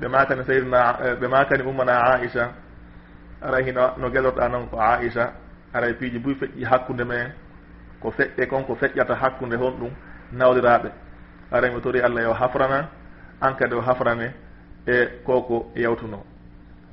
[0.00, 2.52] ɓe makani seydina eh, ɓe makani ummana aicha
[3.42, 5.32] ara hino no gelorɗa noon ko aicha
[5.72, 7.32] aray piiji buy feƴƴi hakkude men
[8.00, 9.90] ko feƴƴe kon ko feƴƴata hakkude hon ɗum.
[10.34, 10.90] nawliraɓe
[11.52, 12.88] arami tori allah yo hafrana
[13.40, 14.32] an kadi o hafrane
[14.86, 16.22] e koko yawtuno.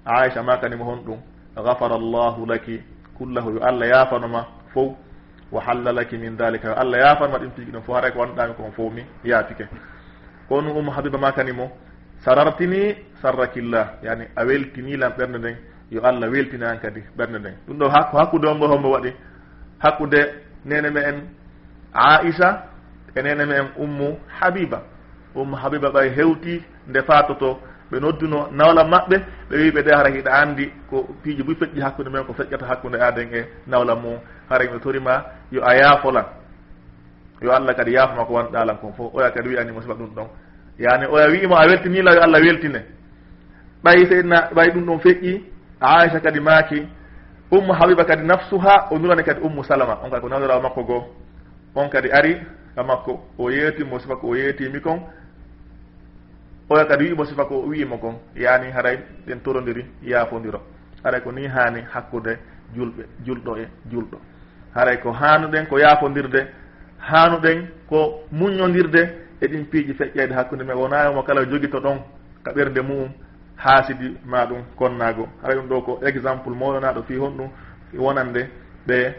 [0.06, 1.20] Aicha ma kanimo hon ɗum
[1.56, 2.82] gafara llahu laki
[3.18, 4.96] kullahu yo allah yafanoma fof
[5.52, 8.72] wa hallalaki min dalika yo allah yafanoma ɗum tigi ɗum fo haray ko wanɗami kon
[8.72, 9.68] fof mi yaatike
[10.48, 11.70] ko num umma habiba ma kanimo
[12.24, 15.56] sarartini sarrakillah yani a weltinilam ɓernde nden
[15.92, 17.56] yo allah weltini an kadi ɓernde nden.
[17.68, 19.12] Ɗum ɗo ko hakkude ombo hombo waɗi.
[19.80, 20.20] Hakkude
[20.66, 21.18] nene me en
[21.94, 22.71] aicha
[23.16, 24.82] e neneme en ummu habiba.
[25.36, 27.60] Ummu habiba ɓay hewti nde fatoto.
[27.92, 29.16] Ɓe nodduno nawla maɓɓe
[29.50, 32.66] ɓe wi ɓe de hara hiɗa andi ko piiji buy feƴƴi hakkude men ko feƴƴata
[32.68, 34.18] hakkude aden e nawla mum.
[34.50, 36.26] Hara mi torima yo a yaafolan.
[37.42, 40.28] Yo allah kadi yaafoma ko wanɗalan kon fof oya kadi wiyani musiba ɗum ɗon.
[40.80, 42.82] Yani oya wiima a weltinila yo allah weltine.
[43.84, 45.44] Ɓay seydna ɓay ɗum ɗon feƴƴi.
[45.82, 46.88] Aicha kadi maaki.
[47.52, 50.00] Ummu habiba kadi nafsuha o nurani kadi ummu salama.
[50.04, 51.04] On kadi ko nawdirawo makko goo.
[51.76, 52.38] On kadi ari
[52.78, 55.00] e makko o yeetimo sifa ko o yeetimi kon
[56.70, 58.98] oya kadi wiimo sifa ko o wiimo kon yani haray
[59.28, 60.62] ɗen torodiri yaafodiro
[61.04, 62.38] haray ko ni hani hakkude
[62.76, 64.18] julɓe julɗo e julɗo.
[64.76, 66.48] Haray ko hanuɗen ko yaafodirde
[67.00, 69.02] hanuɗen ko muñodirde
[69.42, 70.78] e ɗin piiji feƴƴede hakkude men.
[70.78, 71.98] Wonawimo kala jogito ɗon
[72.44, 73.10] kaɓerde mum
[73.58, 77.50] haasidi ma ɗum konnago haray ɗum ɗo ko exemple mawnonaɗo fi honɗum
[77.98, 78.50] wonande
[78.88, 79.14] ɓe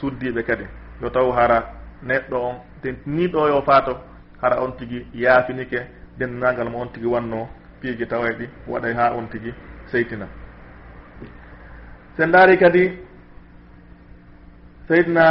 [0.00, 0.64] suddiɓe kadi.
[1.02, 1.58] Yo taw hara
[2.02, 2.54] neɗɗo on
[2.84, 3.96] tentiniɗo yo faato
[4.42, 5.80] hara on tigi yaafinike
[6.18, 7.48] dennagal mo on tigi wanno
[7.80, 9.52] piiji tawa ɗi waɗay ha on tigi
[9.90, 10.26] seytina.
[12.16, 12.98] Sen daari kadi
[14.88, 15.24] seydna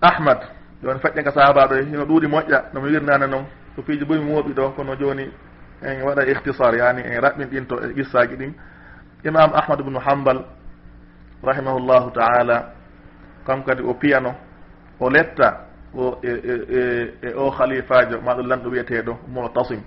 [0.00, 0.40] ahmad
[0.82, 3.44] joni faƴƴe ka sahabaɗo hino e, ɗuuɗi moƴƴa nomi wirnane noon
[3.76, 5.30] so piiji ɓuri mooɓi ɗo kono joni
[5.82, 8.52] en waɗa ihtisar yani en raɓɓin ɗinto e qissaji ɗin.
[9.24, 10.44] Imam ahmad ibnu hambal
[11.42, 12.75] rahimahullahu taala
[13.46, 14.34] kanko kadi o piyano
[15.00, 15.48] o letta
[15.94, 16.80] o e e e,
[17.22, 19.80] e o halifajo maɗum lanɗo wiyeteɗo motasim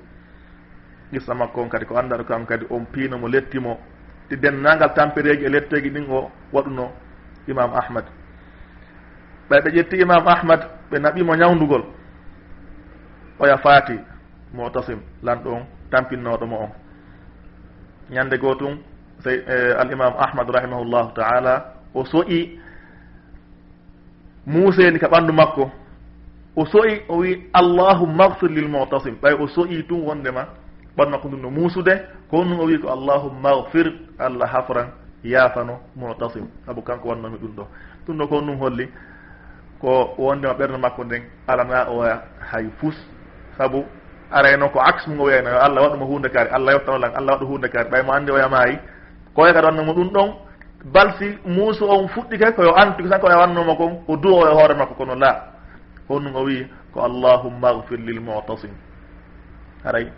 [1.12, 3.78] qissa makko on kadi ko andaɗo kam kadi on piinomo lettimo
[4.30, 6.92] ɗi dennagal tampereji e letteji ɗin o waɗuno
[7.48, 8.06] imam ahmad.
[9.50, 11.84] Ɓay ɓe ƴetti imam ahmad ɓe naɓimo ñawdugol
[13.40, 14.00] oya faati
[14.54, 16.72] motasim lanɗo on tampinnoɗomo on.
[18.12, 18.78] Ñande goo tun
[19.24, 22.60] sey e, al imam ahmad rahimahullahu taala o soƴi
[24.46, 25.72] muuseni ka ɓanndu makko.
[26.56, 29.16] O soyi o wi allahumma gfir lil mutasim.
[29.22, 30.46] Ɓay o soyi tun wondema
[30.98, 31.94] ɓanndu makko ndum no muusude
[32.30, 33.88] ko num o wi ko allahumma gfir
[34.20, 34.88] allah hafran
[35.24, 36.48] yaafano mutasim.
[36.66, 37.64] Sabu kanko wannomi ɗum ɗo.
[38.08, 38.90] Ɗum ɗo ko num holli
[39.82, 42.22] ko wondema ɓernde makko nden alana oya
[42.52, 42.96] hay fus.
[43.58, 43.86] Sabu
[44.32, 47.46] arayno ko axe mum o wiyayno yo allah waɗumo hunde kaari allah yettanolan allah waɗa
[47.46, 47.90] hunde kaari.
[47.90, 48.78] Ɓay mo anndi oya maayi
[49.36, 50.49] koye kadi wannamo ɗum ɗon
[50.86, 54.94] balsi muusu on fuɗɗike koyo antu tan koye wannoma kon o duwo e hoore makko
[54.96, 55.32] kono la.
[56.10, 58.72] Honnum o wii ko allahumma gfir lil mutasim.
[59.84, 60.12] Haray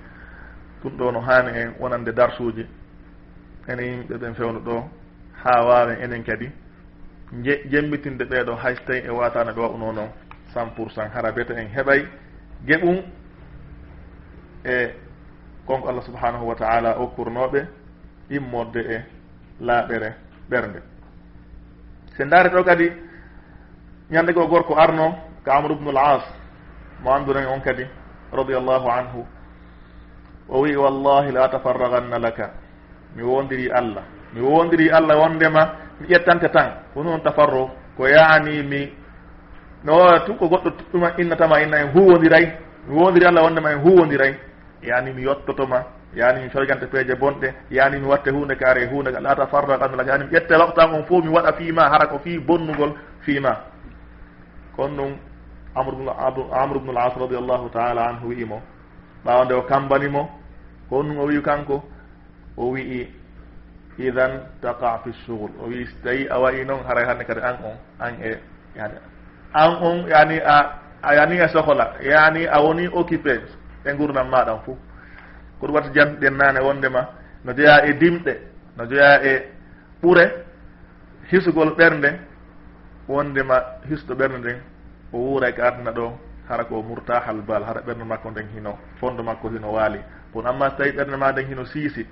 [0.83, 2.65] ɗum ɗo no hani en wonande darsuji
[3.67, 4.83] ene yimɓe ɓen fewno ɗo
[5.43, 6.49] ha wawen enen kadi.
[7.43, 10.09] Je jemmitinde ɓeeɗo hay so tawi e watano ɓe waɓuno noon
[10.53, 11.09] cent pour cent.
[11.13, 12.05] Hara biyete en heɓay
[12.67, 13.01] geɓum.
[14.65, 14.93] E
[15.65, 17.65] konko allah subhanahu wa taala okkurnoɓe
[18.29, 19.01] immorde e
[19.59, 20.13] laaɓere.
[20.51, 20.79] ɓernde.
[22.17, 22.87] Se ndaari ɗo kadi
[24.11, 26.23] ñande ko gorko arno ko amre ubnul as
[27.03, 27.85] mo anndunani on kadi
[28.31, 29.25] radiallahu anhu
[30.49, 32.51] o wi wallahi la tafarraganna laka
[33.15, 35.61] mi wondiri allah mi wondiri allah wondema
[35.99, 38.91] mi ƴettante tan ko noon tafarro ko yaani mi
[39.83, 42.45] no tu ko goɗɗo ɗuma innatama inna en huwondiray
[42.87, 44.35] mi wondiri allah wondema en huwondiray
[44.83, 45.83] yani mi yottotoma
[46.15, 50.11] yani mi coyganta peeje bonɗe yani mi watte hunde kaare hunde la tafarraka mi laka
[50.11, 53.57] yani mi ƴette waktan on fof mi waɗa fiima hara ko fi bonnugol fiima
[54.75, 55.15] kono ɗum
[55.75, 55.95] amre
[56.79, 58.61] bnu amre as radiallahu taala anhu wi'imo
[59.25, 60.29] ɓaawa nde o kambanimo
[60.89, 61.83] honɗum o wii kanko?
[62.57, 63.07] O wi'i
[63.97, 64.31] idan
[64.61, 67.77] taqa fi sugul o wii so tawi a wayi noon haray hande kadi an on
[67.99, 68.31] an e
[68.75, 68.95] yani
[69.53, 73.39] an on yani a yani e sohla yani a woni occupé
[73.85, 74.77] e gurdam maɗam fof
[75.61, 77.07] ko ɗum watta jantuɗen nane wondema
[77.45, 78.33] no jeeya e dimɗe
[78.77, 79.33] no jeeya e
[80.01, 80.25] ɓure
[81.31, 82.09] hisugol ɓernde
[83.07, 83.55] wondema
[83.89, 84.57] hisɗo ɓernde nden
[85.13, 86.17] o wuuray e ko adna ɗo
[86.49, 89.99] hara ko murtahal bal hara ɓernde makko nden hino fondo makko hino waali.
[90.33, 92.05] Kono amma so tawi ɓernde ma nden hino siisi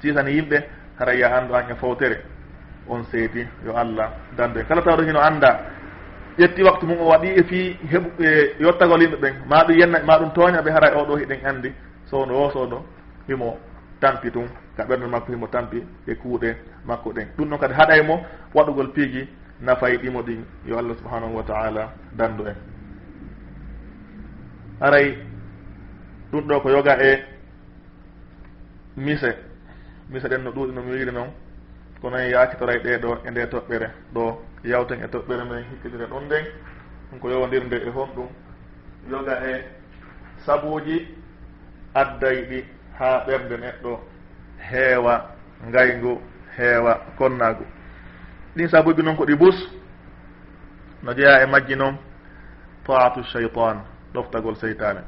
[0.00, 0.58] siisani yimɓe
[0.98, 2.16] hara yaha anndu han e fowtere
[2.88, 5.60] on seedi yo allah dandu en kala tawɗo hino annda
[6.38, 9.98] ƴetti waktu mum o waɗi e fii heɓu e yottagol yimɓe ɓen ma ɗum yenna
[10.04, 11.72] ma ɗum tooña ɓe hara e oɗo hiɗen anndi.
[12.14, 12.84] sowno o sowno
[13.26, 13.58] himo
[14.00, 14.46] tampi tum
[14.76, 16.56] ka ɓerdal makko himo tampi e kuuɗe
[16.86, 17.28] makko ɗen.
[17.36, 18.16] Ɗum noon kadi haɗay mo
[18.54, 19.28] waɗugol piigi
[19.60, 20.44] nafay ɗimo ɗin.
[20.66, 22.56] Yo allah subahanahu wa taala dandu en.
[24.80, 25.18] Aray
[26.32, 27.24] ɗum ɗo ko yoga e
[28.96, 29.30] mise.
[30.10, 31.30] Mise ɗen no ɗuuɗi no mi wiiri noon.
[32.00, 33.88] Ko noon e yaakitoray ɗe ɗo e nde toɓɓere.
[34.14, 36.44] Ɗo yawten e toɓɓere men hikkitira ɗon nden
[37.10, 38.28] ɗum ko yowandirde e honɗum.
[39.10, 39.64] Yoga e
[40.46, 41.23] sabuuji
[41.94, 42.64] adday ɗi
[42.98, 43.92] ha ɓernde neɗɗo
[44.70, 45.14] heewa
[45.68, 46.20] ngaygu
[46.56, 47.64] heewa konnagu
[48.56, 49.56] ɗin sabuji noon ko ɗi bus.
[51.02, 51.96] No jeeya e majji noon
[52.86, 53.76] taatu cheytan
[54.14, 55.00] ɗoftagol seytane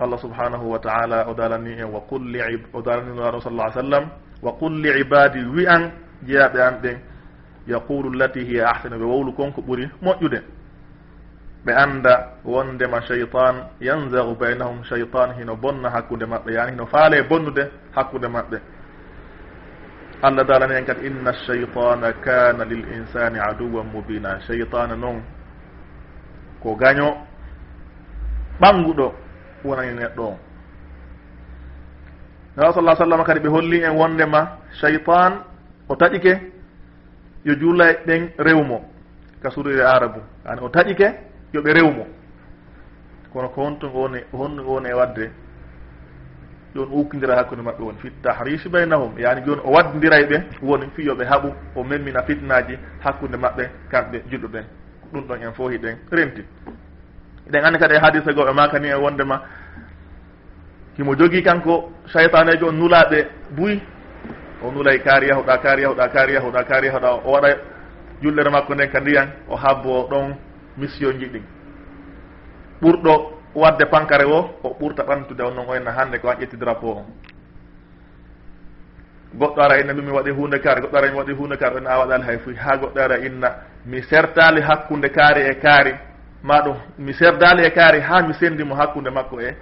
[0.00, 2.40] allah subhanahu wa taala o dalani en wa qul li
[2.72, 4.04] o daraninoaro sallah sallam
[4.42, 5.92] wa qul li ibadi wi an
[6.26, 6.98] jeeyaɓe an ɓen
[7.66, 10.42] yaqulu llati hiya ahsanu ɓe wowlu konko ɓuuri moƴƴude.
[11.64, 17.70] ɓe annda wondema cheytan yanzaru baynahum cheytan hino bonna hakkude maɓɓe yani hino faale bonnude
[17.96, 18.58] hakkude maɓɓe.
[20.22, 24.38] Allah dalani en kadi inna cheytana kana lil insani aduwan mubina.
[24.46, 25.22] Cheytana noon
[26.62, 27.16] ko gaño
[28.60, 29.12] ɓannguɗo
[29.64, 30.38] wonani neɗɗo on.
[32.56, 35.32] Nawa sallah sallam kadi ɓe holli en wondema cheytan
[35.88, 36.40] o taƴike
[37.44, 38.80] yo juula e ɓen rewmo
[39.42, 40.20] ka surire arabu.
[40.44, 42.04] Ani o taƴike yoɓe rewmo.
[43.32, 45.30] Kono ko honto woni honno woni e wadde
[46.74, 51.02] joni ukkidira hakkude maɓɓe woni fi tahrich baynahum yani joni o waddidiray ɓe woni fi
[51.06, 54.64] yoɓe haaɓu o memmina fitnaji hakkude maɓɓe kamɓe juɗɗo ɓen
[55.12, 56.42] ɗum ɗon en fo hiɗen renti
[57.48, 59.40] eɗen andi kadi e hadise goɓe e ma kani e wondema
[60.98, 63.26] himo jogui kanko cheytanejo on nulaɓe
[63.56, 63.80] buy
[64.64, 67.48] o nulay kaari yahuɗa kaari yahuɗa kaari yahuɗa kaari yahuɗa o waɗa
[68.22, 70.34] jullere makko nden ka ndiyan o habbo ɗon
[70.76, 71.42] mission ji ɗin.
[72.82, 76.90] Ɓurɗo wadde pankare o o ɓurta ɓantude on noon oyna hande ko an ƴetti drapeau
[76.98, 77.06] on
[79.38, 81.98] goɗɗo ara inna mimi waɗi hunde kaari goɗɗo ara mi waɗi hunde kaari on a
[81.98, 83.48] waɗali hay fuy ha goɗɗo ara inna
[83.86, 85.94] mi sertali hakkude kaari e kaari.
[86.44, 89.56] Maɗum mi serdali e kaari ha mi sendimo hakkude makko e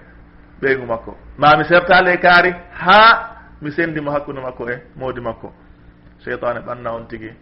[0.62, 1.16] ɓeygu makko.
[1.38, 5.52] Ma mi sertali e kaari ha mi sendimo hakkude makko e mawdi makko.
[6.24, 7.32] Cheytane ɓanna on tigui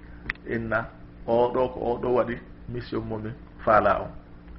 [0.47, 0.87] inna
[1.27, 3.33] oɗo ko oɗo waɗi mission muɗum.
[3.65, 4.11] faala on.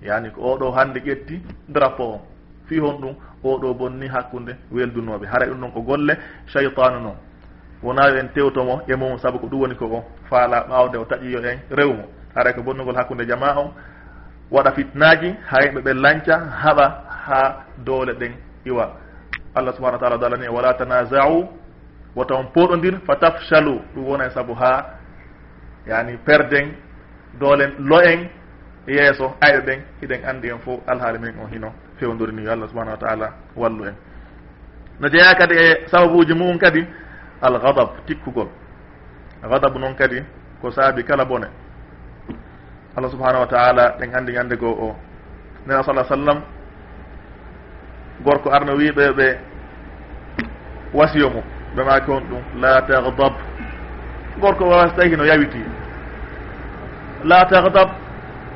[0.02, 2.22] Yani ko oɗo hande ƴetti drapeau o.
[2.68, 5.26] Fi hon ɗum oɗo bonni hakkude weldunoɓe.
[5.28, 7.16] Haray ɗum noon ko golle cheytanu noon
[7.84, 11.40] wona en tewtomo e mum saabu ko ɗum woni ko o faala ɓawde o taƴiyo
[11.46, 12.04] en rewmo.
[12.36, 13.72] Haray ko bonnugol hakkude jama on.
[14.52, 16.86] Waɗa fitnaji hayɓe ɓe lanca haɓa
[17.28, 18.34] ha doole ɗen
[18.66, 18.98] iwa.
[19.56, 21.50] Allah subahana wa taala dalani wala tanasau
[22.16, 24.86] woto on poɗodir fa tafchalu ɗum wona e saabu ha
[25.88, 26.72] yani perden
[27.40, 28.30] doolen lo en
[28.88, 32.44] yeeso ayɓe ɓen hiɗen andi en fo alhaali men o hino fewdori ni.
[32.44, 33.96] Yo allah subahanahu wa taala wallu en.
[35.00, 36.86] No jeeya kadi e sababuji mum kadi
[37.42, 38.48] algadab tikkugol.
[39.42, 40.24] Gadabu noon kadi
[40.62, 41.48] ko saabi kala bone.
[42.98, 44.96] Allah subahanahu wa taala ɗen andi ñande goo o.
[45.68, 46.42] Nena sala sallam
[48.24, 49.38] gorko arno wiɓe ɓe
[50.94, 51.44] wasiyo mum
[51.76, 53.34] ɓe maaki on ɗum la tagdab
[54.40, 55.62] gorko wasi tawi no yawiti.
[57.24, 57.90] La tagdab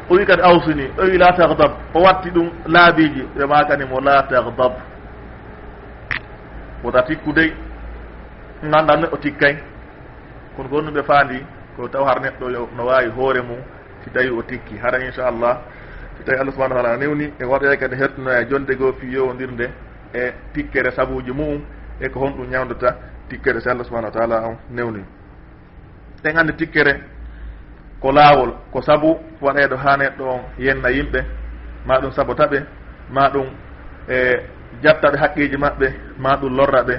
[0.09, 4.23] o wi kadi awsini o wi la tahdab o watti ɗum laabiji rema kani la
[4.23, 4.73] tahdab
[6.83, 7.51] wota tikku dey.
[8.71, 9.55] Ganda neɗɗo tikkay
[10.55, 11.37] kono ko ɗum faandi
[11.75, 12.45] ko taw har neɗɗo
[12.75, 13.59] no wawi hoore mum
[14.03, 14.77] si tawi o tikki.
[14.77, 15.57] Hara inchallah
[16.17, 19.69] si tawi allah subahana taala newni e waɗoya kadi hettunoya e jonde goo fi yowodirde
[20.13, 21.61] e tikkere sabuji mum
[21.99, 22.95] e ko honɗum ñawdata
[23.29, 25.03] tikkere si allah subahana wa taala on newni.
[26.23, 27.01] Ɗen andi tikkere
[28.05, 31.19] ko laawol ko sabu waɗeɗo ha neɗɗo on yenna yimɓe
[31.87, 32.59] ma ɗum sabota ɓe
[33.09, 33.47] ma ɗum
[34.07, 34.17] e
[34.83, 35.87] jatta ɓe haqqiji maɓɓe
[36.23, 36.95] ma ɗum lorra ɓe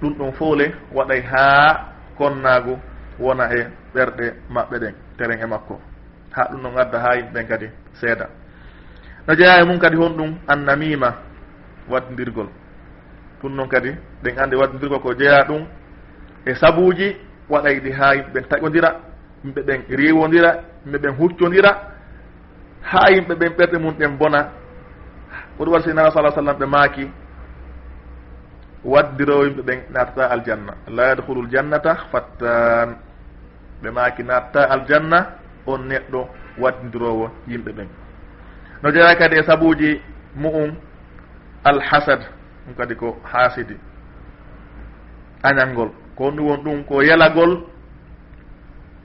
[0.00, 1.44] ɗum ɗum foole waɗay ha
[2.18, 2.76] konnaagu
[3.18, 3.60] wona e
[3.94, 5.80] ɓerɗe maɓɓe ɗen teren e makko.
[6.36, 7.66] Ha ɗum ɗon adda ha yimɓeɓen kadi
[8.00, 8.26] seeda.
[9.26, 11.14] No jeeya e mum kadi hon ɗum annamima
[11.88, 12.48] waddirgol.
[13.42, 13.90] Ɗum noon kadi
[14.22, 15.64] ɗen andi waddirgol ko jeeya ɗum
[16.44, 17.16] e sabuji
[17.48, 19.09] waɗay ɗi ha yimɓeɓen taƴodira
[19.44, 20.50] yimɓe ɓen riwodira
[20.84, 21.70] yimɓe ɓen huccodira
[22.82, 24.40] ha yimɓe ɓen ɓerɗe mum ɗen bona.
[25.56, 27.10] Ko ɗum waɗi seydnana salah sallam ɓe maaki
[28.84, 30.72] waddiro yimɓe ɓen nattata aljanna.
[30.88, 32.96] La yadhulu ljannata fattan
[33.82, 35.18] ɓe maaki nattata aljanna
[35.66, 36.20] on neɗɗo
[36.58, 37.88] waddindirowo yimɓe ɓen.
[38.82, 40.00] No jara kadi e sabuji
[40.36, 40.70] mu'um
[41.64, 42.20] alhasad
[42.66, 43.76] ɗum kadi ko haasidi.
[45.42, 47.64] Añalngol ko ɗum won ɗum ko yalagol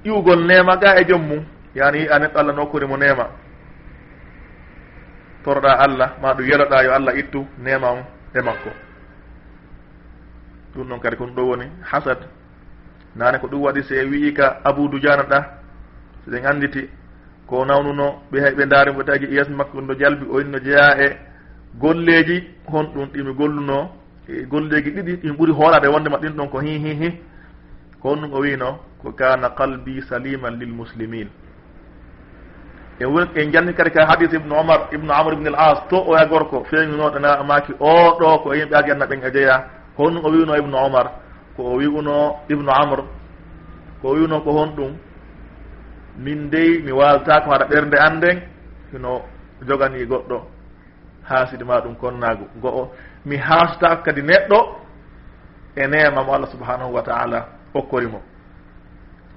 [0.06, 1.44] iwgol nema ga e joom mum
[1.76, 3.26] yani a neɗɗo allah nokkuri mo nema.
[5.44, 8.04] Toroɗa allah ma ɗum yeloɗa yo allah ittu nema on
[8.34, 8.70] e makko.
[10.76, 12.18] Ɗum noon kadi ko ɗum ɗo woni hasad.
[13.16, 15.40] Nane ko ɗum waɗi se wii ka aboudou diana ɗa
[16.26, 16.90] soɗen anditi
[17.48, 20.98] ko nawnuno ɓe hay ɓe daari mo tagi iyas makko no jalbi o inno jeeya
[21.06, 21.18] e
[21.80, 23.90] golleji hon ɗum ɗimi golluno
[24.28, 27.10] e golleji ɗiɗi ɗin ɓuuri hoolade wondema ɗin ɗon ko hi hi hi
[28.06, 28.70] ko on ɗum o wino
[29.02, 31.28] ko kana qalbi saliman lil muslimin
[33.00, 35.98] e woni en janni kadi ka hadis ibnu omar ibnu amr ibne l as to
[36.06, 39.56] oya gorko feeñunoɗo na maaki o ɗo ko yimɓe aljanna ɓen e jeeya.
[39.98, 41.08] Ko hon ɗum o wino ibnu omar
[41.56, 43.00] ko o wi'uno ibnu amr
[44.02, 44.94] ko o wino ko hon ɗum
[46.24, 48.38] min dey mi waaltako haɗa ɓernde anden
[48.92, 49.22] hino
[49.68, 50.38] jogani goɗɗo.
[51.30, 52.92] Haasidi ma ɗum konnago go'o
[53.26, 54.60] mi haasotako kadi neɗɗo
[55.76, 57.55] e nemamo allah subhanahu wa taala.
[57.76, 58.22] hokkorimo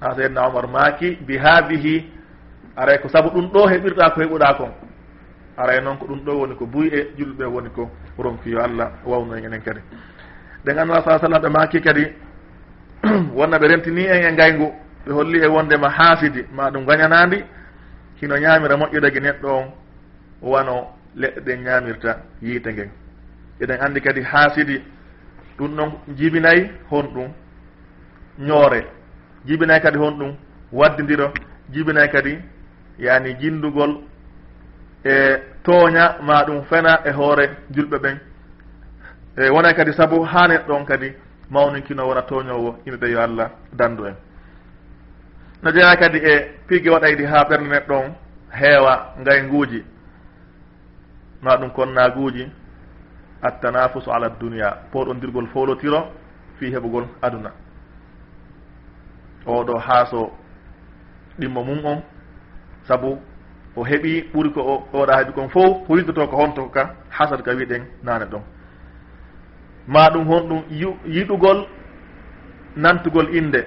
[0.01, 1.95] ha seydna omar maaki bi haadihi
[2.75, 4.71] aray ko saabu ɗum ɗo heɓirɗa ko heɓuɗa kon
[5.57, 9.35] aray noon ko ɗum ɗo woni ko buy e julɓe woni ko ronkiyo allah wawno
[9.35, 9.79] en enen kadi.
[10.65, 12.05] Ɗen annala sa sallam ɓe maaki kadi
[13.37, 14.67] wonna ɓe rentini en e ngayngu
[15.05, 17.43] ɓe holli e wondema haasidi ma ɗum gañanandi
[18.21, 19.67] hino ñamira moƴƴudagi neɗɗo on
[20.41, 22.89] wano leɗɗe ɗen ñamirta yiite ngen.
[23.61, 24.81] Eɗen andi kadi haasidi
[25.57, 27.31] ɗum ɗon jibinayi hon ɗum.
[28.39, 28.81] ñoore.
[29.45, 30.35] Jibinayi kadi hon ɗum
[30.71, 31.31] waddidira
[31.71, 32.39] jibinayi kadi
[32.99, 33.91] yani jindugol
[35.03, 35.15] e
[35.63, 38.17] tooña ma ɗum fena e hoore julɓe ɓen.
[39.37, 41.13] E wonay kadi sabu haa neɗɗon kadi
[41.49, 44.15] mawninkino wona tooñowo yimɓeɓe yo allah dandu en.
[45.63, 46.33] No jeeya kadi e
[46.67, 48.05] pigge waɗaydi haa ɓernde neɗɗon
[48.59, 49.83] heewa ngay nguuji.
[51.41, 52.51] Ma ɗum konnaaguuji
[53.41, 56.11] attanafusu ala dunia poɗondirgol folotiro
[56.59, 57.51] fi heɓugol aduna.
[59.45, 60.31] oɗo haaso
[61.39, 62.01] ɗimmo mum on.
[62.87, 63.17] Saabu
[63.75, 64.61] o heeɓi ɓuri ko
[64.93, 68.41] oɗa heeɓi kon fof hoydoto ko honto ka hasad ka wiɗen nane ɗon.
[69.87, 70.61] Ma ɗum hon ɗum
[71.05, 71.67] yiɗugol
[72.75, 73.61] nantugol inde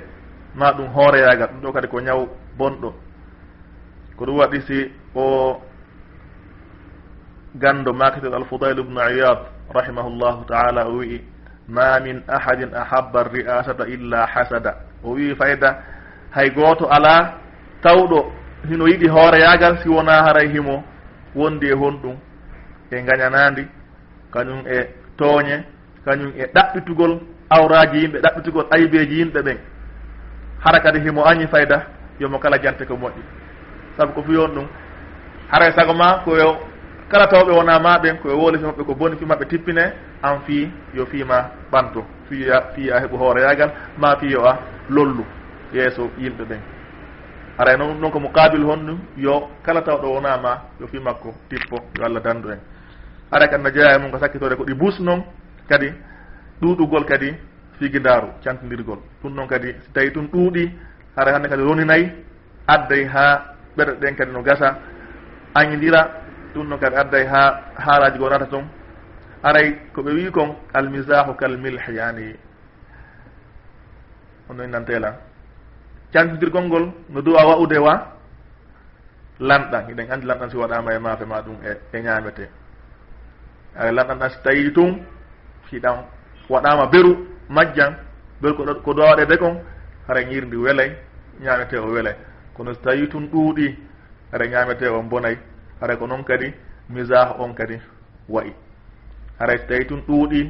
[0.55, 2.91] ma ɗum hooreyagal ɗum ɗo kadi ko ñaw bonɗo.
[4.17, 5.57] Ko ɗum waɗi si o
[7.55, 9.39] gando maketel alfoudail ubnu iyad
[9.75, 11.21] rahimahullahu taala o wi'i
[11.69, 14.92] ma min ahadin ahabba riyasata illa hasada.
[15.05, 15.83] o wi fayda.
[16.31, 17.39] Hay gooto ala
[17.83, 18.33] tawɗo
[18.69, 20.85] hino yiɗi hooreyagal si wona haray himo
[21.35, 22.17] wondi e honɗum
[22.91, 23.67] e gañanandi
[24.33, 24.79] kañum e
[25.17, 25.65] tooñe
[26.05, 27.13] kañum e ɗaɓɓitugol
[27.51, 29.59] awraji yimɓe ɗaɓɓitugol aybeji yimɓe ɓen.
[30.65, 31.87] Hara kadi himo añi fayda
[32.21, 33.23] yomo kala jante ko moƴƴi.
[33.97, 34.67] Saabu ko fiyon ɗum
[35.51, 36.57] haray sago ma koyo
[37.13, 39.85] kala tawɓe wona maɓen koye wolifi maɓɓe ko boni fi maɓɓe tippine
[40.23, 41.37] an fi yo fima
[41.73, 44.59] ɓantu fiya fiya heeɓu hooreyagal ma fi yo a
[44.89, 45.25] lollu.
[45.75, 46.61] Yeeso yimɓe ɓen.
[47.59, 51.35] Aray e noon noon ko muqabil hon ɗum yo kala tawɗo wonama yo fi makko
[51.51, 52.59] tippo yo allah dandu en.
[53.31, 55.23] Aray e kadi no jeeya e mum ko sakkitore ko ɗi bus noon
[55.69, 55.93] kadi
[56.63, 57.35] ɗuɗugol kadi
[57.79, 60.71] figidaru cantodirgol ɗum noon kadi so tawi tun ɗuuɗi
[61.17, 62.11] hara hande kadi roninayi
[62.67, 64.79] adday ha ɓeɗe ɗen kadi no gasa
[65.55, 66.22] añidira
[66.55, 67.43] ɗum noon kadi adday ha
[67.77, 68.67] haalaji go waɗata toon
[69.43, 72.35] aray koɓe wi kon almisahu kal milh yani
[74.51, 75.17] onnoy nantela
[76.13, 77.95] cantidirgol ngol no duwa wa'ude wa?
[79.41, 82.49] Lanɗan iɗen andi lanɗan si waɗama e maafe ma ɗum e, e ñamete
[83.77, 85.03] ay lanɗan ɗan si tawi tun
[85.71, 85.97] hiɗan
[86.49, 87.13] waɗama beru
[87.49, 87.97] majjan
[88.41, 89.57] beru ko duwa waɗede kon
[90.09, 90.91] hara ñirndi welay
[91.41, 92.15] ñamete o welay
[92.55, 93.77] kono so tawi tun ɗuuɗi
[94.33, 95.37] hara ñamete o bonay
[95.83, 96.55] haray ko noon kadi
[96.89, 97.77] misah on kadi
[98.29, 98.55] wayi
[99.39, 100.41] haray so tawi tun ɗuuɗi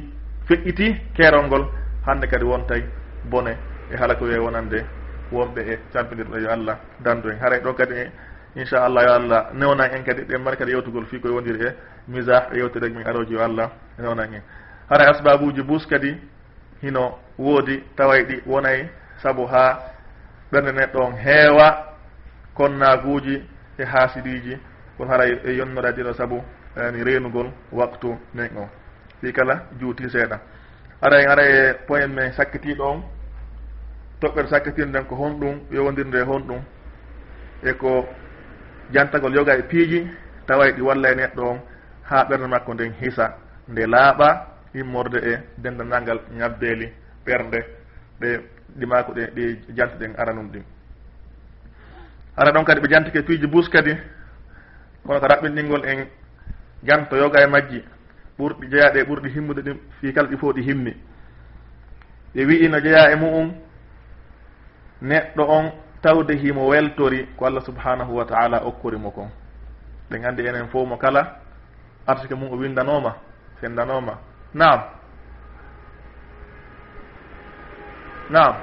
[0.47, 1.65] feƴƴiti keerol ngol
[2.05, 2.83] hande kadi wontay
[3.29, 3.57] bone
[3.91, 4.85] e hala ko wiye wonande
[5.31, 7.39] wonɓe e campidirɗo yo allah dandu en.
[7.39, 7.95] Haray ɗo kadi
[8.55, 11.73] inchallah yo allah newnan en kadi ɗen mbaɗa kadi yewtugol fii koye wondiri e
[12.07, 14.41] misah e yewtere min aroji yo allah newnan en.
[14.89, 16.15] Haray asbabuji bus kadi
[16.81, 18.87] hino woodi taway ɗi wonay
[19.23, 19.79] saabu ha
[20.51, 21.67] ɓernde neɗɗo on heewa
[22.53, 23.41] konnaguji
[23.77, 24.57] e haasidiiji
[24.97, 26.41] kono haray e yonnorade saabu
[26.93, 28.69] ni renugol waktu min o.
[29.21, 30.39] Fi kala juuti seeɗa.
[31.01, 33.03] Aray en ara e poin men sakkitiɗo on
[34.23, 36.61] toɓɓere sakkitirden ko honɗum yowodirde e honɗum
[37.63, 38.07] e ko
[38.93, 40.07] jantagol yoga e piiji
[40.47, 41.59] tawa ɗi walla e neɗɗo on
[42.09, 43.37] ha ɓerde makko nden hisa
[43.67, 44.27] nde laaɓa
[44.73, 46.87] immorde e dendanalngal ñabbeeli
[47.25, 47.59] ɓernde
[48.21, 48.29] ɗe
[48.79, 49.43] ɗimako ɗe ɗi
[49.77, 50.63] jantiɗen aranum ɗin.
[52.37, 53.93] Ara ɗon kadi ɓe jantike piiji bus kadi
[55.05, 56.07] kono so raɓɓinɗingol en
[56.83, 57.83] janto yoga e majji
[58.39, 60.93] ɓurɗi jeeyaɗe ɓurɗi himmude ɗi fi kala ɗi fof ɗi himmi
[62.35, 63.53] ɓe wi'ino jeeya e mu'um
[65.01, 69.29] neɗɗo on tawde himo weltori ko allah subhanahu wa taala okkorimo kon.
[70.11, 71.39] Ɗen anndi enen fof mo kala
[72.07, 73.15] artike mum o windanoma
[73.61, 74.17] sendanoma
[74.53, 74.81] naam.
[78.29, 78.55] Naam.